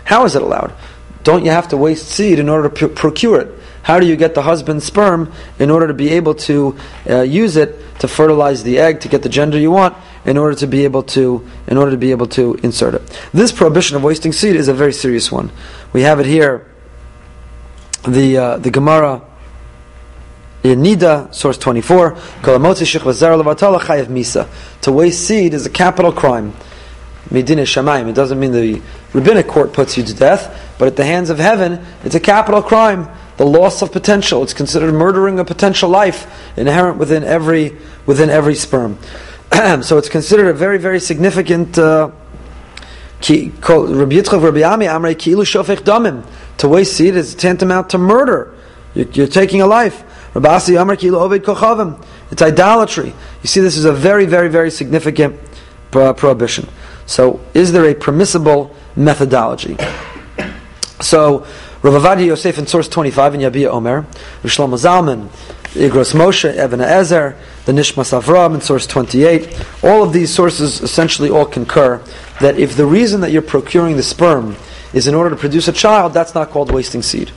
[0.06, 0.74] How is it allowed?
[1.24, 3.60] Don't you have to waste seed in order to procure it?
[3.84, 6.78] How do you get the husband's sperm in order to be able to
[7.10, 9.96] uh, use it to fertilize the egg to get the gender you want
[10.26, 13.20] in order to be able to in order to be able to insert it?
[13.34, 15.52] This prohibition of wasting seed is a very serious one.
[15.94, 16.71] We have it here.
[18.04, 19.22] The uh, the Gemara
[20.64, 24.48] in Nida, source 24, "Kolamotzi shechva zera levatala chayav misa."
[24.82, 26.54] To waste seed is a capital crime.
[27.30, 28.10] Medina Shamayim.
[28.10, 28.82] It doesn't mean the
[29.14, 32.64] rabbinic court puts you to death, but at the hands of heaven, it's a capital
[32.64, 33.08] crime.
[33.38, 34.42] The loss of potential.
[34.42, 36.28] It's considered murdering a potential life
[36.58, 37.78] inherent within every
[38.08, 38.98] within every sperm.
[39.82, 41.78] so it's considered a very very significant.
[41.78, 42.10] Uh,
[46.62, 48.54] To waste seed is tantamount to murder.
[48.94, 50.04] You're, you're taking a life.
[50.36, 50.46] It's
[52.40, 53.08] idolatry.
[53.08, 55.40] You see, this is a very very very significant
[55.90, 56.70] pro- prohibition.
[57.08, 59.76] So, is there a permissible methodology?
[61.00, 61.48] So,
[61.82, 65.30] Rav Ovadia Yosef in source 25 in Yabia Omer, Rav Shlomo Zalman,
[65.74, 67.36] Igros Moshe, Evan Ezer,
[67.66, 72.04] the Nishmas Avram in source 28, all of these sources essentially all concur
[72.40, 74.56] that if the reason that you're procuring the sperm
[74.94, 77.32] is in order to produce a child, that's not called wasting seed.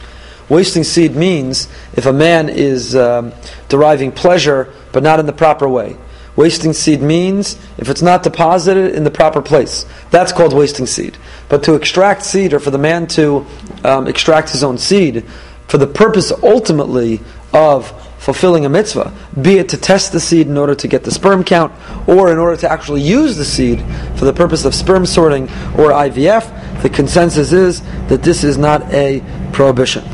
[0.49, 3.33] Wasting seed means if a man is um,
[3.69, 5.97] deriving pleasure but not in the proper way.
[6.37, 9.87] Wasting seed means if it's not deposited in the proper place.
[10.11, 11.17] That's called wasting seed.
[11.49, 13.47] But to extract seed, or for the man to
[13.85, 15.25] um, extract his own seed,
[15.69, 17.21] for the purpose ultimately
[17.53, 17.89] of
[18.19, 21.45] fulfilling a mitzvah, be it to test the seed in order to get the sperm
[21.45, 21.73] count,
[22.09, 23.85] or in order to actually use the seed
[24.17, 25.45] for the purpose of sperm sorting
[25.79, 29.23] or IVF, the consensus is that this is not a
[29.55, 30.05] prohibition.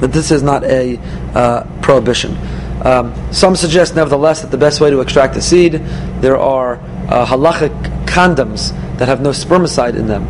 [0.00, 0.98] That this is not a
[1.34, 2.36] uh, prohibition.
[2.84, 5.72] Um, some suggest, nevertheless, that the best way to extract the seed,
[6.20, 6.74] there are
[7.08, 7.72] uh, halachic
[8.04, 10.26] condoms that have no spermicide in them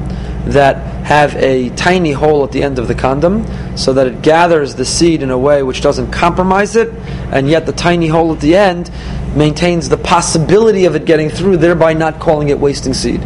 [0.52, 3.44] that have a tiny hole at the end of the condom
[3.76, 6.92] so that it gathers the seed in a way which doesn't compromise it,
[7.32, 8.88] and yet the tiny hole at the end
[9.34, 13.20] maintains the possibility of it getting through, thereby not calling it wasting seed.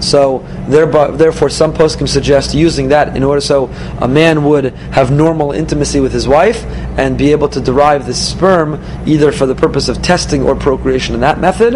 [0.00, 0.38] So
[0.72, 3.66] thereby, therefore, some poskim suggest using that in order so
[4.00, 6.64] a man would have normal intimacy with his wife
[6.98, 11.14] and be able to derive the sperm either for the purpose of testing or procreation
[11.14, 11.74] in that method.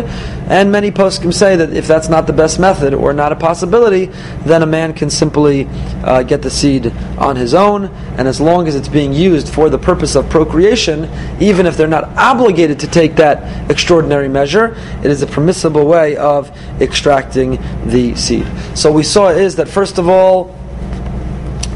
[0.48, 4.06] And many poskim say that if that's not the best method or not a possibility,
[4.44, 5.66] then a man can simply
[6.04, 7.86] uh, get the seed on his own.
[8.18, 11.86] And as long as it's being used for the purpose of procreation, even if they're
[11.86, 18.14] not obligated to take that extraordinary measure, it is a permissible way of extracting the
[18.14, 18.46] seed.
[18.84, 20.54] So we saw is that first of all,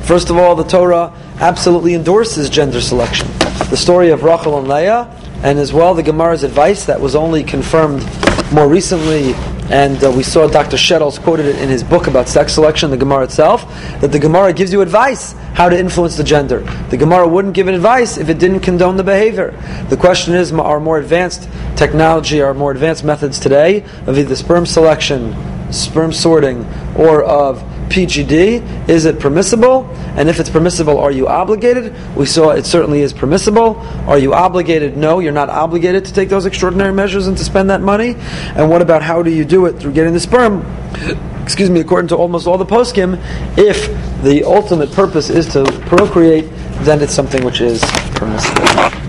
[0.03, 3.27] first of all, the Torah absolutely endorses gender selection.
[3.71, 5.11] The story of Rachel and Leah,
[5.43, 8.07] and as well the Gemara's advice that was only confirmed
[8.53, 9.33] more recently,
[9.71, 10.77] and uh, we saw Dr.
[10.77, 13.67] Shettles quoted it in his book about sex selection, the Gemara itself,
[14.03, 16.61] that the Gemara gives you advice how to influence the gender.
[16.91, 19.53] The Gemara wouldn't give advice if it didn't condone the behavior.
[19.89, 24.67] The question is, are more advanced technology, are more advanced methods today of either sperm
[24.67, 25.35] selection,
[25.71, 26.65] sperm sorting,
[26.97, 29.87] or of PGD, is it permissible?
[30.17, 31.95] And if it's permissible, are you obligated?
[32.17, 33.77] We saw it certainly is permissible.
[34.07, 34.97] Are you obligated?
[34.97, 38.15] No, you're not obligated to take those extraordinary measures and to spend that money.
[38.19, 40.65] And what about how do you do it through getting the sperm?
[41.43, 43.19] Excuse me, according to almost all the poskim,
[43.57, 43.87] if
[44.23, 46.45] the ultimate purpose is to procreate,
[46.81, 47.83] then it's something which is
[48.15, 49.08] permissible.